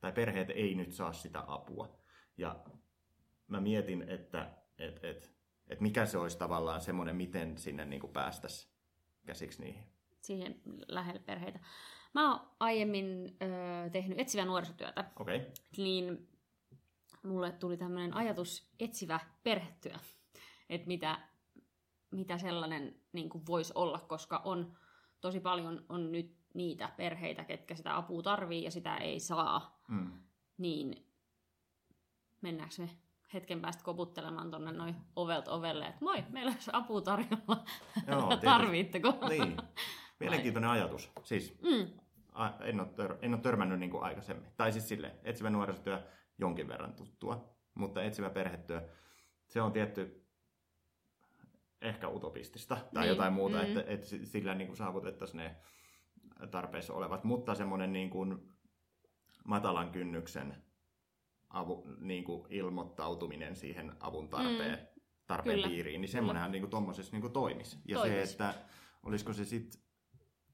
tai 0.00 0.12
perheet 0.12 0.50
ei 0.50 0.74
nyt 0.74 0.92
saa 0.92 1.12
sitä 1.12 1.44
apua. 1.46 1.98
Ja 2.36 2.64
mä 3.46 3.60
mietin, 3.60 4.02
että 4.08 4.50
et, 4.78 5.04
et, 5.04 5.34
et 5.68 5.80
mikä 5.80 6.06
se 6.06 6.18
olisi 6.18 6.38
tavallaan 6.38 6.80
semmoinen, 6.80 7.16
miten 7.16 7.58
sinne 7.58 7.84
niin 7.84 8.00
kuin 8.00 8.12
päästäisiin 8.12 8.72
käsiksi 9.26 9.62
niihin. 9.62 9.84
Siihen 10.28 10.60
lähelle 10.88 11.20
perheitä. 11.20 11.60
Mä 12.14 12.30
oon 12.32 12.50
aiemmin 12.60 13.36
ö, 13.42 13.90
tehnyt 13.90 14.20
etsivää 14.20 14.44
nuorisotyötä, 14.44 15.04
okay. 15.20 15.40
niin 15.76 16.28
mulle 17.22 17.52
tuli 17.52 17.76
tämmöinen 17.76 18.14
ajatus 18.14 18.70
etsivä 18.80 19.20
perhetyö, 19.42 19.94
että 20.68 20.86
mitä, 20.86 21.18
mitä 22.10 22.38
sellainen 22.38 22.94
niin 23.12 23.30
voisi 23.48 23.72
olla, 23.74 23.98
koska 23.98 24.40
on 24.44 24.76
tosi 25.20 25.40
paljon 25.40 25.84
on 25.88 26.12
nyt 26.12 26.36
niitä 26.54 26.92
perheitä, 26.96 27.44
ketkä 27.44 27.74
sitä 27.74 27.96
apua 27.96 28.22
tarvii 28.22 28.64
ja 28.64 28.70
sitä 28.70 28.96
ei 28.96 29.20
saa, 29.20 29.82
mm. 29.88 30.12
niin 30.58 31.06
mennäänkö 32.40 32.74
me 32.78 32.90
hetken 33.34 33.60
päästä 33.60 33.84
koputtelemaan 33.84 34.50
tonne 34.50 34.72
noin 34.72 34.96
ovelta 35.16 35.52
ovelle, 35.52 35.86
että 35.86 36.04
moi, 36.04 36.24
meillä 36.28 36.52
olisi 36.52 36.70
apua 36.72 37.00
tarjolla, 37.00 37.64
Joo, 38.06 38.20
tietysti. 38.28 38.46
tarviitteko? 38.46 39.14
niin. 39.28 39.56
Mielenkiintoinen 40.20 40.70
ajatus. 40.70 41.10
Siis 41.22 41.58
Mm, 41.62 41.98
a, 42.32 42.50
en, 42.64 42.80
ole 42.80 42.88
tör, 42.88 43.16
en 43.22 43.34
ole 43.34 43.40
törmännyt 43.42 43.78
niin 43.78 43.90
kuin 43.90 44.02
aikaisemmin. 44.02 44.50
Tai 44.56 44.72
siis 44.72 44.88
sille 44.88 45.16
etsivä 45.22 45.50
nuorisotyö 45.50 46.02
jonkin 46.38 46.68
verran 46.68 46.92
tuttua, 46.94 47.54
mutta 47.74 48.02
etsivä 48.02 48.30
perhetyö, 48.30 48.88
se 49.46 49.60
on 49.62 49.72
tietty 49.72 50.24
ehkä 51.80 52.08
utopistista 52.08 52.76
tai 52.94 53.02
Niin, 53.02 53.08
jotain 53.08 53.32
muuta, 53.32 53.56
mm. 53.58 53.62
että, 53.64 53.84
että 53.86 54.06
si- 54.06 54.26
sillä 54.26 54.54
niin 54.54 54.68
kuin 54.68 54.76
saavutettaisiin 54.76 55.38
ne 55.38 55.56
tarpeessa 56.50 56.94
olevat, 56.94 57.24
mutta 57.24 57.54
semmoinen 57.54 57.92
niin 57.92 58.10
kuin 58.10 58.38
matalan 59.44 59.90
kynnyksen 59.92 60.62
avu, 61.48 61.86
niin 62.00 62.24
kuin 62.24 62.46
ilmoittautuminen 62.50 63.56
siihen 63.56 63.92
avun 64.00 64.28
tarpeen, 64.28 64.78
mm. 64.78 65.00
tarpeen 65.26 65.54
Kyllä. 65.56 65.68
piiriin, 65.68 66.00
niin 66.00 66.08
semmoinenhan 66.08 66.52
niin 66.52 66.70
tuommoisessa 66.70 67.12
niin 67.12 67.20
kuin 67.20 67.32
toimisi. 67.32 67.78
Ja 67.84 67.98
Toimis. 67.98 68.28
se, 68.28 68.32
että 68.32 68.54
olisiko 69.02 69.32
se 69.32 69.44
sitten 69.44 69.80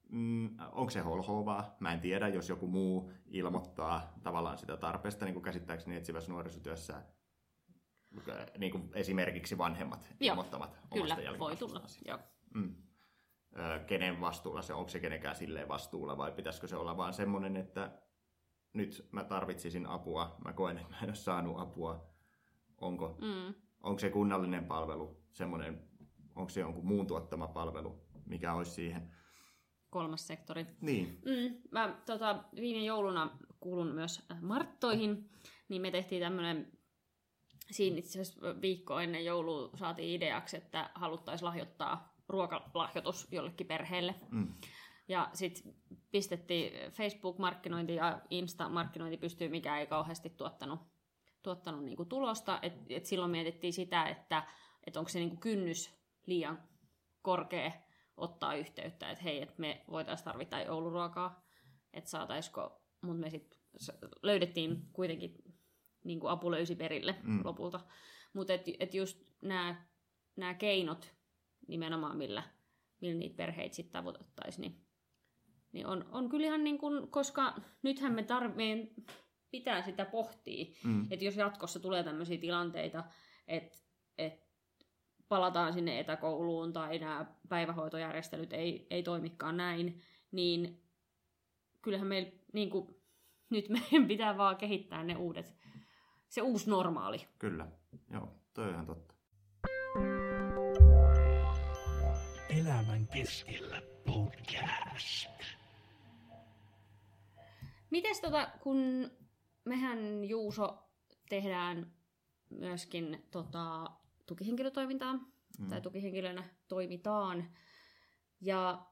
Mm, 0.08 0.56
onko 0.72 0.90
se 0.90 1.00
holhoavaa? 1.00 1.76
Mä 1.80 1.92
en 1.92 2.00
tiedä, 2.00 2.28
jos 2.28 2.48
joku 2.48 2.66
muu 2.66 3.12
ilmoittaa 3.26 4.12
tavallaan 4.22 4.58
sitä 4.58 4.76
tarpeesta, 4.76 5.24
niin 5.24 5.34
kuin 5.34 5.42
käsittääkseni 5.44 5.96
etsivässä 5.96 6.32
nuorisotyössä 6.32 7.02
niin 8.58 8.72
kuin 8.72 8.90
esimerkiksi 8.94 9.58
vanhemmat 9.58 10.08
Joo, 10.20 10.32
ilmoittavat 10.32 10.78
kyllä, 10.92 11.14
omasta 11.14 11.38
voi 11.38 11.56
tulla. 11.56 11.80
Joo. 12.06 12.18
Mm. 12.54 12.74
Ö, 13.58 13.78
Kenen 13.78 14.20
vastuulla 14.20 14.62
se, 14.62 14.74
onko 14.74 14.88
se 14.88 15.00
kenenkään 15.00 15.36
silleen 15.36 15.68
vastuulla 15.68 16.16
vai 16.16 16.32
pitäisikö 16.32 16.66
se 16.66 16.76
olla 16.76 16.96
vaan 16.96 17.12
semmoinen, 17.14 17.56
että 17.56 17.98
nyt 18.72 19.08
mä 19.12 19.24
tarvitsisin 19.24 19.86
apua, 19.86 20.36
mä 20.44 20.52
koen, 20.52 20.78
että 20.78 20.90
mä 20.90 20.98
en 21.02 21.08
ole 21.08 21.14
saanut 21.14 21.60
apua, 21.60 22.14
onko, 22.80 23.18
Mm. 23.20 23.54
onko 23.82 23.98
se 23.98 24.10
kunnallinen 24.10 24.64
palvelu 24.64 25.24
semmoinen, 25.32 25.88
onko 26.34 26.48
se 26.50 26.60
jonkun 26.60 26.86
muun 26.86 27.06
tuottama 27.06 27.48
palvelu, 27.48 28.00
mikä 28.26 28.54
olisi 28.54 28.70
siihen. 28.70 29.10
Kolmas 29.94 30.26
sektori. 30.26 30.66
Niin, 30.80 31.18
Mm, 31.24 31.56
mä 31.70 32.02
tota, 32.06 32.44
viime 32.56 32.84
jouluna 32.84 33.38
kuulun 33.60 33.86
myös 33.86 34.22
äh, 34.30 34.42
Marttoihin, 34.42 35.30
niin 35.68 35.82
me 35.82 35.90
tehtiin 35.90 36.22
tämmöinen, 36.22 36.72
siinä 37.70 37.98
itse 37.98 38.20
asiassa 38.20 38.60
viikko 38.60 39.00
ennen 39.00 39.24
joulua 39.24 39.70
saatiin 39.76 40.16
ideaksi, 40.16 40.56
että 40.56 40.90
haluttaisiin 40.94 41.46
lahjoittaa 41.46 42.14
ruokalahjoitus 42.28 43.28
jollekin 43.32 43.66
perheelle. 43.66 44.14
mm. 44.30 44.54
Ja 45.08 45.30
sitten 45.32 45.74
pistettiin 46.10 46.72
Facebook-markkinointi 46.92 47.94
ja 47.94 48.20
Insta-markkinointi 48.30 49.16
pystyy, 49.16 49.48
mikä 49.48 49.78
ei 49.78 49.86
kauheasti 49.86 50.30
tuottanut, 50.30 50.80
tuottanut 51.42 51.84
niinku 51.84 52.04
tulosta. 52.04 52.58
Et, 52.62 52.72
et 52.88 53.06
silloin 53.06 53.30
mietittiin 53.30 53.72
sitä, 53.72 54.04
että 54.08 54.46
et 54.86 54.96
onko 54.96 55.08
se 55.08 55.18
niinku 55.18 55.36
kynnys 55.36 55.94
liian 56.26 56.62
korkea 57.22 57.83
ottaa 58.16 58.54
yhteyttä, 58.54 59.10
että 59.10 59.24
hei, 59.24 59.42
että 59.42 59.54
me 59.58 59.84
voitaisiin 59.90 60.24
tarvita 60.24 60.60
jouluruokaa, 60.60 61.44
että 61.92 62.10
saataisiko, 62.10 62.82
mutta 63.02 63.20
me 63.20 63.30
sitten 63.30 63.58
löydettiin 64.22 64.88
kuitenkin 64.92 65.34
niin 66.04 66.20
kuin 66.20 66.30
apu 66.30 66.50
löysi 66.50 66.76
perille 66.76 67.16
mm. 67.22 67.40
Lopulta. 67.44 67.80
Mutta 68.32 68.52
et, 68.52 68.62
et 68.80 68.94
just 68.94 69.22
nämä 70.36 70.54
keinot 70.58 71.14
nimenomaan, 71.68 72.16
millä, 72.16 72.42
millä 73.00 73.18
niitä 73.18 73.36
perheitä 73.36 73.74
sitten 73.74 73.92
tavoitettaisiin, 73.92 74.60
niin, 74.62 74.86
niin 75.72 75.86
on, 75.86 76.04
on 76.12 76.28
kyllä 76.28 76.46
ihan 76.46 76.64
niin 76.64 76.78
kuin, 76.78 77.10
koska 77.10 77.54
nythän 77.82 78.12
me 78.12 78.22
tarvitsemme, 78.22 78.90
pitää 79.50 79.82
sitä 79.82 80.04
pohtia, 80.04 80.64
Mm. 80.84 81.06
että 81.10 81.24
jos 81.24 81.36
jatkossa 81.36 81.80
tulee 81.80 82.04
tämmöisiä 82.04 82.38
tilanteita, 82.38 82.98
että 83.48 83.78
et 83.78 83.83
palataan 85.34 85.72
sinne 85.72 86.00
etäkouluun 86.00 86.72
tai 86.72 86.98
nämä 86.98 87.26
päivähoitojärjestelyt 87.48 88.52
ei, 88.52 88.86
ei 88.90 89.02
toimikaan 89.02 89.56
näin, 89.56 90.00
niin 90.32 90.82
kyllähän 91.82 92.06
meillä 92.06 92.32
niin 92.52 92.70
kuin, 92.70 92.96
nyt 93.50 93.68
meidän 93.68 94.08
pitää 94.08 94.36
vaan 94.36 94.56
kehittää 94.56 95.04
ne 95.04 95.16
uudet, 95.16 95.54
se 96.28 96.42
uusi 96.42 96.70
normaali. 96.70 97.28
Kyllä, 97.38 97.66
joo, 98.10 98.28
toi 98.54 98.64
on 98.64 98.70
ihan 98.70 98.86
totta. 98.86 99.14
Elämän 102.60 103.06
keskellä 103.12 103.82
podcast. 104.06 105.30
Mites 107.90 108.20
tota, 108.20 108.48
kun 108.60 109.10
mehän 109.64 110.24
Juuso 110.24 110.88
tehdään 111.28 111.92
myöskin 112.50 113.26
tota, 113.30 113.90
tukihenkilötoimintaa, 114.26 115.12
mm. 115.58 115.68
tai 115.68 115.80
tukihenkilönä 115.80 116.44
toimitaan, 116.68 117.48
ja 118.40 118.86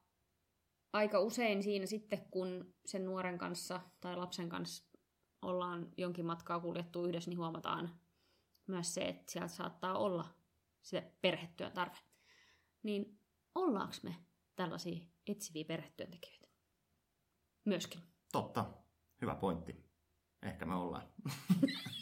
aika 0.92 1.20
usein 1.20 1.62
siinä 1.62 1.86
sitten, 1.86 2.26
kun 2.30 2.74
sen 2.84 3.04
nuoren 3.04 3.38
kanssa 3.38 3.80
tai 4.00 4.16
lapsen 4.16 4.48
kanssa 4.48 4.84
ollaan 5.42 5.92
jonkin 5.96 6.26
matkaa 6.26 6.60
kuljettu 6.60 7.06
yhdessä, 7.06 7.30
niin 7.30 7.38
huomataan 7.38 8.00
myös 8.66 8.94
se, 8.94 9.00
että 9.00 9.32
sieltä 9.32 9.48
saattaa 9.48 9.98
olla 9.98 10.24
se 10.82 11.12
perhetyön 11.20 11.72
tarve. 11.72 11.96
Niin 12.82 13.18
ollaanko 13.54 13.94
me 14.02 14.16
tällaisia 14.56 15.06
etsiviä 15.26 15.64
perhetyöntekijöitä? 15.64 16.48
Myöskin. 17.64 18.00
Totta, 18.32 18.64
hyvä 19.20 19.34
pointti. 19.34 19.84
Ehkä 20.42 20.66
me 20.66 20.74
ollaan. 20.74 21.08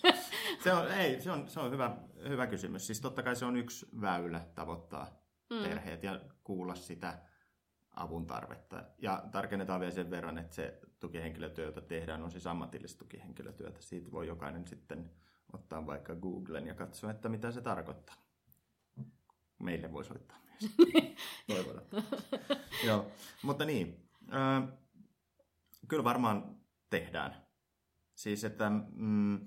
se 0.64 0.72
on, 0.72 0.90
ei, 0.90 1.20
se 1.20 1.30
on, 1.30 1.48
se 1.48 1.60
on 1.60 1.70
hyvä, 1.72 1.96
hyvä 2.28 2.46
kysymys. 2.46 2.86
Siis 2.86 3.00
totta 3.00 3.22
kai 3.22 3.36
se 3.36 3.44
on 3.44 3.56
yksi 3.56 3.86
väylä 4.00 4.40
tavoittaa 4.54 5.20
Mm. 5.50 5.62
perheet 5.62 6.02
ja 6.02 6.20
kuulla 6.44 6.74
sitä 6.74 7.18
avun 7.96 8.26
tarvetta. 8.26 8.84
Ja 8.98 9.22
tarkennetaan 9.32 9.80
vielä 9.80 9.92
sen 9.92 10.10
verran, 10.10 10.38
että 10.38 10.54
se 10.54 10.80
tukihenkilötyö, 11.00 11.64
jota 11.64 11.80
tehdään, 11.80 12.22
on 12.22 12.30
siis 12.30 12.46
ammatillista 12.46 12.98
tukihenkilötyötä. 12.98 13.82
Siitä 13.82 14.10
voi 14.10 14.26
jokainen 14.26 14.66
sitten 14.66 15.10
ottaa 15.52 15.86
vaikka 15.86 16.14
Googlen 16.14 16.66
ja 16.66 16.74
katsoa, 16.74 17.10
että 17.10 17.28
mitä 17.28 17.52
se 17.52 17.60
tarkoittaa. 17.60 18.14
Meille 19.58 19.92
voi 19.92 20.04
soittaa 20.04 20.38
myös. 20.46 20.76
Toivotaan. 21.48 22.04
Joo, 22.86 23.06
mutta 23.42 23.64
niin. 23.64 24.08
Ö, 24.32 24.76
kyllä 25.88 26.04
varmaan 26.04 26.56
tehdään. 26.90 27.46
Siis, 28.14 28.44
että 28.44 28.70
mm, 28.92 29.46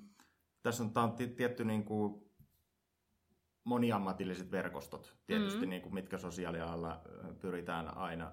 tässä 0.63 0.84
on, 0.84 0.91
on 0.95 1.13
ti- 1.13 1.28
tietty 1.28 1.65
niin 1.65 1.84
kuin, 1.84 2.23
moniammatilliset 3.63 4.52
verkostot, 4.52 5.17
tietysti, 5.26 5.60
Mm. 5.60 5.65
mm. 5.65 5.69
niin 5.69 5.82
kuin, 5.82 5.93
mitkä 5.93 6.17
sosiaalialalla 6.17 7.02
pyritään 7.39 7.97
aina 7.97 8.32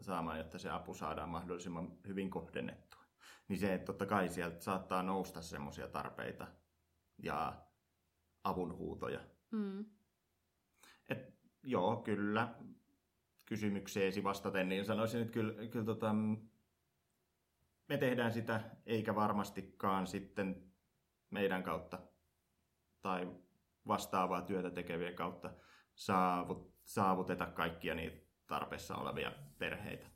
saamaan, 0.00 0.38
jotta 0.38 0.58
se 0.58 0.70
apu 0.70 0.94
saadaan 0.94 1.28
mahdollisimman 1.28 1.92
hyvin 2.06 2.30
kohdennettua. 2.30 3.02
Niin 3.48 3.58
se, 3.58 3.74
että 3.74 3.86
totta 3.86 4.06
kai 4.06 4.28
sieltä 4.28 4.60
saattaa 4.60 5.02
nousta 5.02 5.42
semmoisia 5.42 5.88
tarpeita 5.88 6.46
ja 7.18 7.62
avunhuutoja. 8.44 9.20
Mm. 9.50 9.84
Et, 11.08 11.34
joo, 11.62 11.96
kyllä. 11.96 12.54
Kysymykseesi 13.46 14.24
vastaten, 14.24 14.68
niin 14.68 14.84
sanoisin, 14.84 15.20
että 15.20 15.32
kyllä, 15.32 15.66
kyllä 15.66 15.84
tota, 15.84 16.12
mm, 16.12 16.48
me 17.88 17.96
tehdään 17.96 18.32
sitä, 18.32 18.60
eikä 18.86 19.14
varmastikaan 19.14 20.06
sitten 20.06 20.71
meidän 21.32 21.62
kautta 21.62 21.98
tai 23.00 23.28
vastaavaa 23.86 24.42
työtä 24.42 24.70
tekevien 24.70 25.14
kautta 25.14 25.50
saavut, 25.94 26.74
saavuteta 26.84 27.46
kaikkia 27.46 27.94
niitä 27.94 28.26
tarpeessa 28.46 28.96
olevia 28.96 29.32
perheitä. 29.58 30.06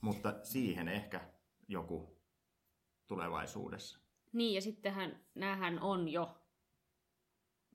Mutta 0.00 0.34
siihen 0.42 0.88
ehkä 0.88 1.20
joku 1.68 2.22
tulevaisuudessa. 3.06 3.98
Niin, 4.32 4.54
ja 4.54 4.60
sittenhän 4.60 5.20
näähän 5.34 5.80
on 5.80 6.08
jo 6.08 6.42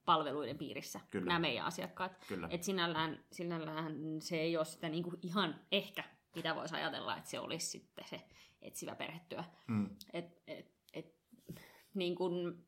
palveluiden 0.05 0.57
piirissä, 0.57 0.99
Kyllä. 1.09 1.25
nämä 1.25 1.39
meidän 1.39 1.65
asiakkaat. 1.65 2.25
Kyllä. 2.27 2.47
Et 2.51 2.63
sinällään, 2.63 3.25
sinällään 3.31 4.21
se 4.21 4.35
ei 4.35 4.57
ole 4.57 4.65
sitä 4.65 4.89
niinku 4.89 5.13
ihan 5.21 5.61
ehkä, 5.71 6.03
mitä 6.35 6.55
voisi 6.55 6.75
ajatella, 6.75 7.17
että 7.17 7.29
se 7.29 7.39
olisi 7.39 7.65
sitten 7.65 8.05
se 8.07 8.21
etsivä 8.61 8.95
perhetyö. 8.95 9.43
Mm, 9.67 9.89
Et, 10.13 10.25
et, 10.25 10.41
et 10.47 10.80
niin 11.93 12.15
kun 12.15 12.65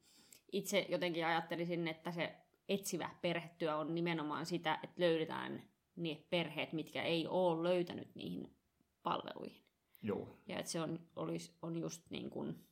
itse 0.51 0.85
jotenkin 0.89 1.25
ajattelisin, 1.25 1.87
että 1.87 2.11
se 2.11 2.35
etsivä 2.69 3.09
perhetyö 3.21 3.75
on 3.75 3.95
nimenomaan 3.95 4.45
sitä, 4.45 4.79
että 4.83 5.01
löydetään 5.01 5.63
ne 5.95 6.23
perheet, 6.29 6.73
mitkä 6.73 7.03
ei 7.03 7.27
ole 7.27 7.69
löytänyt 7.69 8.15
niihin 8.15 8.55
palveluihin. 9.03 9.63
Joo. 10.01 10.37
Ja 10.47 10.59
että 10.59 10.71
se 10.71 10.81
on, 10.81 10.99
olisi, 11.15 11.51
on 11.61 11.77
just 11.77 12.09
niin 12.09 12.29
kuin 12.29 12.67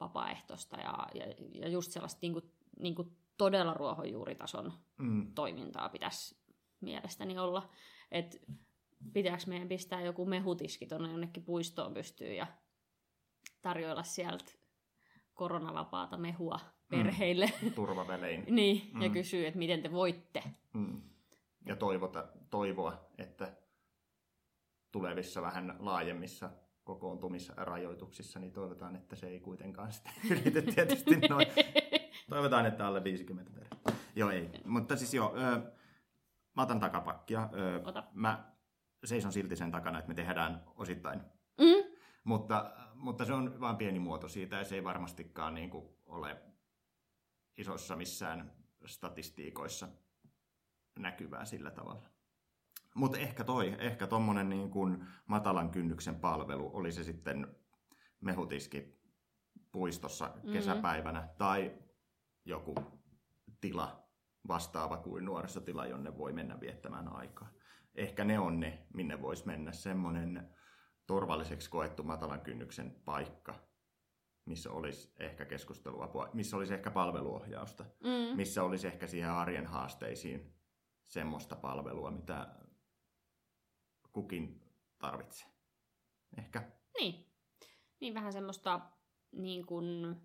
vapaaehtoista 0.00 0.76
ja, 0.76 1.06
ja, 1.14 1.34
ja 1.54 1.68
just 1.68 1.92
sellaista 1.92 2.18
niin 2.22 2.32
kuin, 2.32 2.52
niin 2.78 2.94
kuin 2.94 3.16
todella 3.36 3.74
ruohonjuuritason 3.74 4.72
Mm. 4.98 5.34
toimintaa 5.34 5.88
pitäisi 5.88 6.36
mielestäni 6.80 7.38
olla. 7.38 7.70
Että 8.10 8.38
pitääkö 9.12 9.42
meidän 9.46 9.68
pistää 9.68 10.00
joku 10.00 10.26
mehutiski 10.26 10.86
tuonne 10.86 11.10
jonnekin 11.10 11.44
puistoon 11.44 11.94
pystyyn 11.94 12.36
ja 12.36 12.46
tarjoilla 13.62 14.02
sieltä 14.02 14.52
koronavapaata 15.40 16.16
mehua 16.16 16.60
perheille. 16.88 17.52
Turvavälein. 17.74 18.44
niin, 18.50 18.90
ja 19.00 19.08
Mm. 19.08 19.12
kysyä, 19.12 19.48
että 19.48 19.58
miten 19.58 19.82
te 19.82 19.92
voitte. 19.92 20.42
Mm. 20.72 21.02
Ja 21.66 21.76
toivota, 21.76 22.28
toivoa, 22.50 23.10
että 23.18 23.52
tulevissa 24.92 25.42
vähän 25.42 25.76
laajemmissa 25.78 26.50
kokoontumisrajoituksissa, 26.84 28.38
niin 28.38 28.52
toivotaan, 28.52 28.96
että 28.96 29.16
se 29.16 29.26
ei 29.26 29.40
kuitenkaan 29.40 29.92
sitten 29.92 30.12
ylity 30.30 30.62
tietysti 30.62 31.16
noin. 31.28 31.46
Toivotaan, 32.28 32.66
että 32.66 32.86
alle 32.86 33.04
50 33.04 33.50
per. 33.52 33.66
Joo, 34.16 34.30
ei. 34.30 34.50
Mutta 34.64 34.96
siis 34.96 35.14
joo, 35.14 35.34
ö, 35.36 35.72
mä 36.56 36.62
otan 36.62 36.80
takapakkia. 36.80 37.48
Ö, 37.52 37.80
Ota. 37.84 38.04
mä 38.12 38.52
seison 39.04 39.32
silti 39.32 39.56
sen 39.56 39.70
takana, 39.70 39.98
että 39.98 40.08
me 40.08 40.14
tehdään 40.14 40.64
osittain. 40.76 41.20
Mm? 41.58 41.92
Mutta, 42.24 42.70
mutta 43.00 43.24
se 43.24 43.32
on 43.32 43.60
vain 43.60 43.76
pieni 43.76 43.98
muoto 43.98 44.28
siitä 44.28 44.56
ja 44.56 44.64
se 44.64 44.74
ei 44.74 44.84
varmastikaan 44.84 45.54
niin 45.54 45.70
kuin 45.70 45.88
ole 46.06 46.42
isoissa 47.56 47.96
missään 47.96 48.52
statistiikoissa 48.86 49.88
näkyvää 50.98 51.44
sillä 51.44 51.70
tavalla. 51.70 52.08
Mutta 52.94 53.18
ehkä 53.18 53.44
toi, 53.44 53.76
ehkä 53.78 54.06
tommonen 54.06 54.48
niin 54.48 54.70
kuin 54.70 55.06
matalan 55.26 55.70
kynnyksen 55.70 56.16
palvelu, 56.16 56.70
oli 56.76 56.92
se 56.92 57.04
sitten 57.04 57.56
mehutiski 58.20 59.00
puistossa 59.72 60.32
Mhm. 60.42 60.52
kesäpäivänä 60.52 61.28
tai 61.38 61.78
joku 62.44 62.74
tila 63.60 64.04
vastaava 64.48 64.96
kuin 64.96 65.24
nuorisotila, 65.24 65.86
jonne 65.86 66.18
voi 66.18 66.32
mennä 66.32 66.60
viettämään 66.60 67.08
aikaa. 67.08 67.48
Ehkä 67.94 68.24
ne 68.24 68.38
on 68.38 68.60
ne, 68.60 68.86
minne 68.94 69.22
voisi 69.22 69.46
mennä 69.46 69.72
semmoinen 69.72 70.54
turvalliseksi 71.10 71.70
koettu 71.70 72.02
matalan 72.02 72.40
kynnyksen 72.40 72.96
paikka, 73.04 73.54
missä 74.44 74.70
olisi 74.70 75.14
ehkä 75.18 75.44
keskusteluapua, 75.44 76.30
missä 76.32 76.56
olisi 76.56 76.74
ehkä 76.74 76.90
palveluohjausta, 76.90 77.84
Mm. 77.84 78.36
missä 78.36 78.62
olisi 78.62 78.86
ehkä 78.86 79.06
siihen 79.06 79.30
arjen 79.30 79.66
haasteisiin 79.66 80.54
semmoista 81.06 81.56
palvelua, 81.56 82.10
mitä 82.10 82.48
kukin 84.12 84.60
tarvitsee. 84.98 85.48
Ehkä. 86.38 86.72
Niin. 86.98 87.26
Niin 88.00 88.14
vähän 88.14 88.32
semmoista 88.32 88.80
niin 89.32 89.66
kuin, 89.66 90.16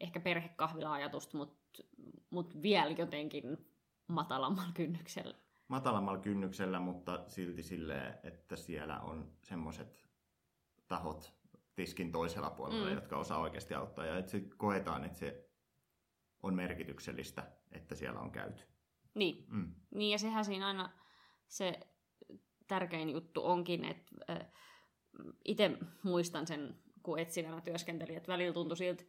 ehkä 0.00 0.20
perhekahvila-ajatusta, 0.20 1.36
mutta 1.36 1.82
mut 2.30 2.62
vielä 2.62 2.90
jotenkin 2.90 3.44
matalammalla 4.08 4.72
kynnyksellä. 4.74 5.34
matalammalla 5.68 6.20
kynnyksellä, 6.20 6.80
mutta 6.80 7.24
silti 7.28 7.62
silleen, 7.62 8.18
että 8.22 8.56
siellä 8.56 9.00
on 9.00 9.32
semmoiset 9.42 10.11
tahot 10.92 11.32
tiskin 11.74 12.12
toisella 12.12 12.50
puolella, 12.50 12.86
Mm. 12.88 12.94
jotka 12.94 13.16
osaa 13.16 13.38
oikeasti 13.38 13.74
auttaa. 13.74 14.06
Ja 14.06 14.18
että 14.18 14.38
koetaan, 14.56 15.04
että 15.04 15.18
se 15.18 15.48
on 16.42 16.54
merkityksellistä, 16.54 17.52
että 17.70 17.94
siellä 17.94 18.20
on 18.20 18.30
käyty. 18.30 18.62
Niin. 19.14 19.46
Mm. 19.48 19.74
niin, 19.94 20.10
ja 20.10 20.18
sehän 20.18 20.44
siinä 20.44 20.66
aina 20.66 20.90
se 21.48 21.80
tärkein 22.68 23.10
juttu 23.10 23.46
onkin, 23.46 23.84
että 23.84 24.14
itse 25.44 25.78
muistan 26.02 26.46
sen, 26.46 26.78
kun 27.02 27.18
etsivänä 27.18 27.60
työskentelin, 27.60 28.16
että 28.16 28.32
välillä 28.32 28.52
tuntui 28.54 28.76
siltä, 28.76 29.04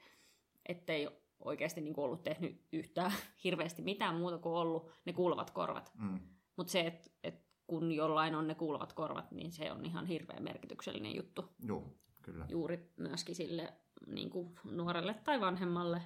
ettei 0.65 1.09
oikeasti 1.39 1.81
niin 1.81 1.99
ollut 1.99 2.23
tehnyt 2.23 2.61
yhtään 2.71 3.11
hirveästi 3.43 3.81
mitään 3.81 4.15
muuta 4.15 4.37
kuin 4.37 4.55
ollut 4.55 4.91
ne 5.05 5.13
kuuluvat 5.13 5.51
korvat. 5.51 5.91
Mm. 5.97 6.19
Mutta 6.55 6.71
se, 6.71 6.79
että 6.79 7.09
et 7.23 7.52
kun 7.73 7.91
jollain 7.91 8.35
on 8.35 8.47
ne 8.47 8.55
kuuluvat 8.55 8.93
korvat, 8.93 9.31
niin 9.31 9.51
se 9.51 9.71
on 9.71 9.85
ihan 9.85 10.05
hirveän 10.05 10.43
merkityksellinen 10.43 11.15
juttu. 11.15 11.55
Joo, 11.65 11.95
kyllä. 12.21 12.45
Juuri 12.49 12.93
myöskin 12.97 13.35
sille 13.35 13.73
niin 14.07 14.29
kuin 14.29 14.55
nuorelle 14.63 15.13
tai 15.23 15.41
vanhemmalle. 15.41 16.01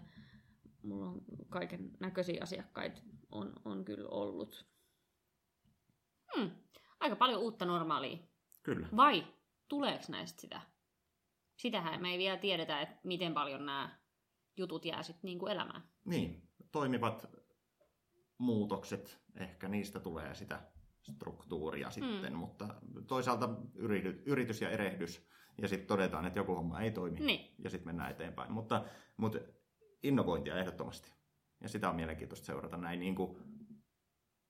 Mulla 0.84 1.10
on 1.10 1.21
kaiken 1.49 1.91
näköisiä 1.99 2.43
asiakkaita 2.43 3.01
on, 3.32 3.53
on 3.65 3.86
kyllä 3.86 4.10
ollut. 4.10 4.65
Hmm. 6.36 6.51
Aika 6.99 7.15
paljon 7.15 7.41
uutta 7.41 7.65
normaalia. 7.65 8.17
Kyllä. 8.63 8.88
Vai 8.95 9.27
tuleeko 9.67 10.03
näistä 10.10 10.41
sitä? 10.41 10.62
Sitähän 11.58 12.01
me 12.01 12.12
ei 12.12 12.17
vielä 12.17 12.38
tiedetä, 12.38 12.82
että 12.82 12.99
miten 13.03 13.34
paljon 13.34 13.65
nämä 13.65 13.99
jutut 14.58 14.86
jää 14.86 15.03
sitten 15.03 15.27
niin 15.27 15.39
kuin 15.39 15.51
elämään. 15.51 15.84
Niin, 16.06 16.49
toimivat 16.71 17.30
muutokset, 18.38 19.19
ehkä 19.36 19.67
niistä 19.67 19.99
tulee 19.99 20.36
sitä 20.36 20.76
struktuuria 21.15 21.89
sitten, 21.91 22.34
Mm. 22.34 22.39
mutta 22.39 22.76
toisaalta 23.08 23.50
yrity, 23.76 24.24
yritys 24.26 24.62
ja 24.62 24.70
erehdys, 24.70 25.28
ja 25.62 25.67
sitten 25.67 25.88
todetaan, 25.88 26.26
että 26.26 26.39
joku 26.39 26.56
homma 26.56 26.82
ei 26.82 26.91
toimi, 26.91 27.20
Niin. 27.20 27.56
ja 27.63 27.70
sitten 27.70 27.88
mennään 27.88 28.12
eteenpäin. 28.12 28.52
Mutta, 28.52 28.86
mutta 29.17 29.39
innovointia 30.04 30.56
ehdottomasti, 30.60 31.13
ja 31.62 31.70
sitä 31.70 31.89
on 31.89 31.96
mielenkiintoista 31.96 32.46
seurata 32.46 32.78
näin 32.78 33.00
niin 33.00 33.15
kuin 33.15 33.38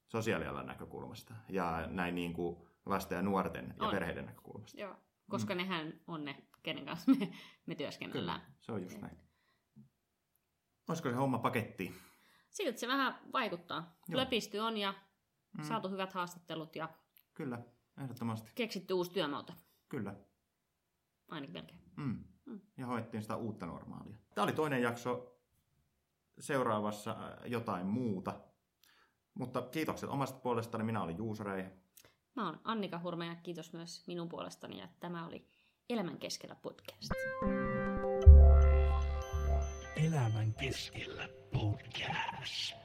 sosiaalialan 0.08 0.66
näkökulmasta, 0.68 1.34
ja 1.50 1.88
näin 1.90 2.16
niin 2.16 2.34
kuin 2.34 2.68
lasten 2.86 3.16
ja 3.16 3.22
nuorten 3.22 3.74
ja 3.80 3.86
On. 3.86 3.92
perheiden 3.92 4.26
näkökulmasta. 4.26 4.82
Joo. 4.82 4.96
Koska 5.30 5.54
mm. 5.54 5.58
nehän 5.58 5.94
on 6.08 6.26
ne, 6.26 6.48
kenen 6.64 6.86
kanssa 6.86 7.12
me, 7.12 7.32
me 7.66 7.76
työskennellään. 7.76 8.42
Kyllä, 8.42 8.54
se 8.60 8.72
on 8.72 8.84
just 8.84 9.02
näin. 9.02 9.18
Olisiko 10.90 11.10
se 11.10 11.16
homma 11.16 11.40
paketti? 11.40 11.94
Siltä 12.50 12.80
se 12.80 12.88
vähän 12.88 13.20
vaikuttaa. 13.34 13.98
Joo. 14.08 14.18
Löpisty 14.22 14.60
on 14.60 14.78
ja 14.78 14.94
Mm. 15.58 15.64
saatu 15.64 15.90
hyvät 15.90 16.14
haastattelut 16.14 16.76
ja 16.76 16.90
Kyllä, 17.34 17.60
ehdottomasti. 18.02 18.52
keksitty 18.56 18.94
uusi 18.94 19.12
työmuoto. 19.12 19.54
Kyllä. 19.90 20.16
Ainakin 21.28 21.54
melkein. 21.54 21.82
Mm. 21.96 22.24
Mm. 22.46 22.62
Ja 22.78 22.86
hoettiin 22.86 23.22
sitä 23.24 23.36
uutta 23.36 23.66
normaalia. 23.66 24.18
Tämä 24.36 24.44
oli 24.44 24.54
toinen 24.54 24.82
jakso. 24.82 25.34
Seuraavassa 26.40 27.12
äh, 27.12 27.52
jotain 27.52 27.86
muuta. 27.86 28.40
Mutta 29.34 29.62
kiitokset 29.62 30.10
omasta 30.10 30.40
puolestani. 30.40 30.84
Minä 30.84 31.04
olin 31.04 31.18
Juuso 31.18 31.44
Reihe. 31.44 31.72
Mä 32.36 32.46
oon 32.46 32.60
Annika 32.64 33.00
Hurme 33.00 33.26
ja 33.26 33.36
kiitos 33.36 33.74
myös 33.74 34.08
minun 34.08 34.30
puolestani. 34.30 34.80
Ja 34.80 34.88
tämä 35.00 35.28
oli 35.28 35.48
Elämän 35.90 36.18
keskellä 36.18 36.56
podcast. 36.56 37.12
Elämän 39.96 40.54
keskellä 40.54 41.30
podcast. 41.54 42.76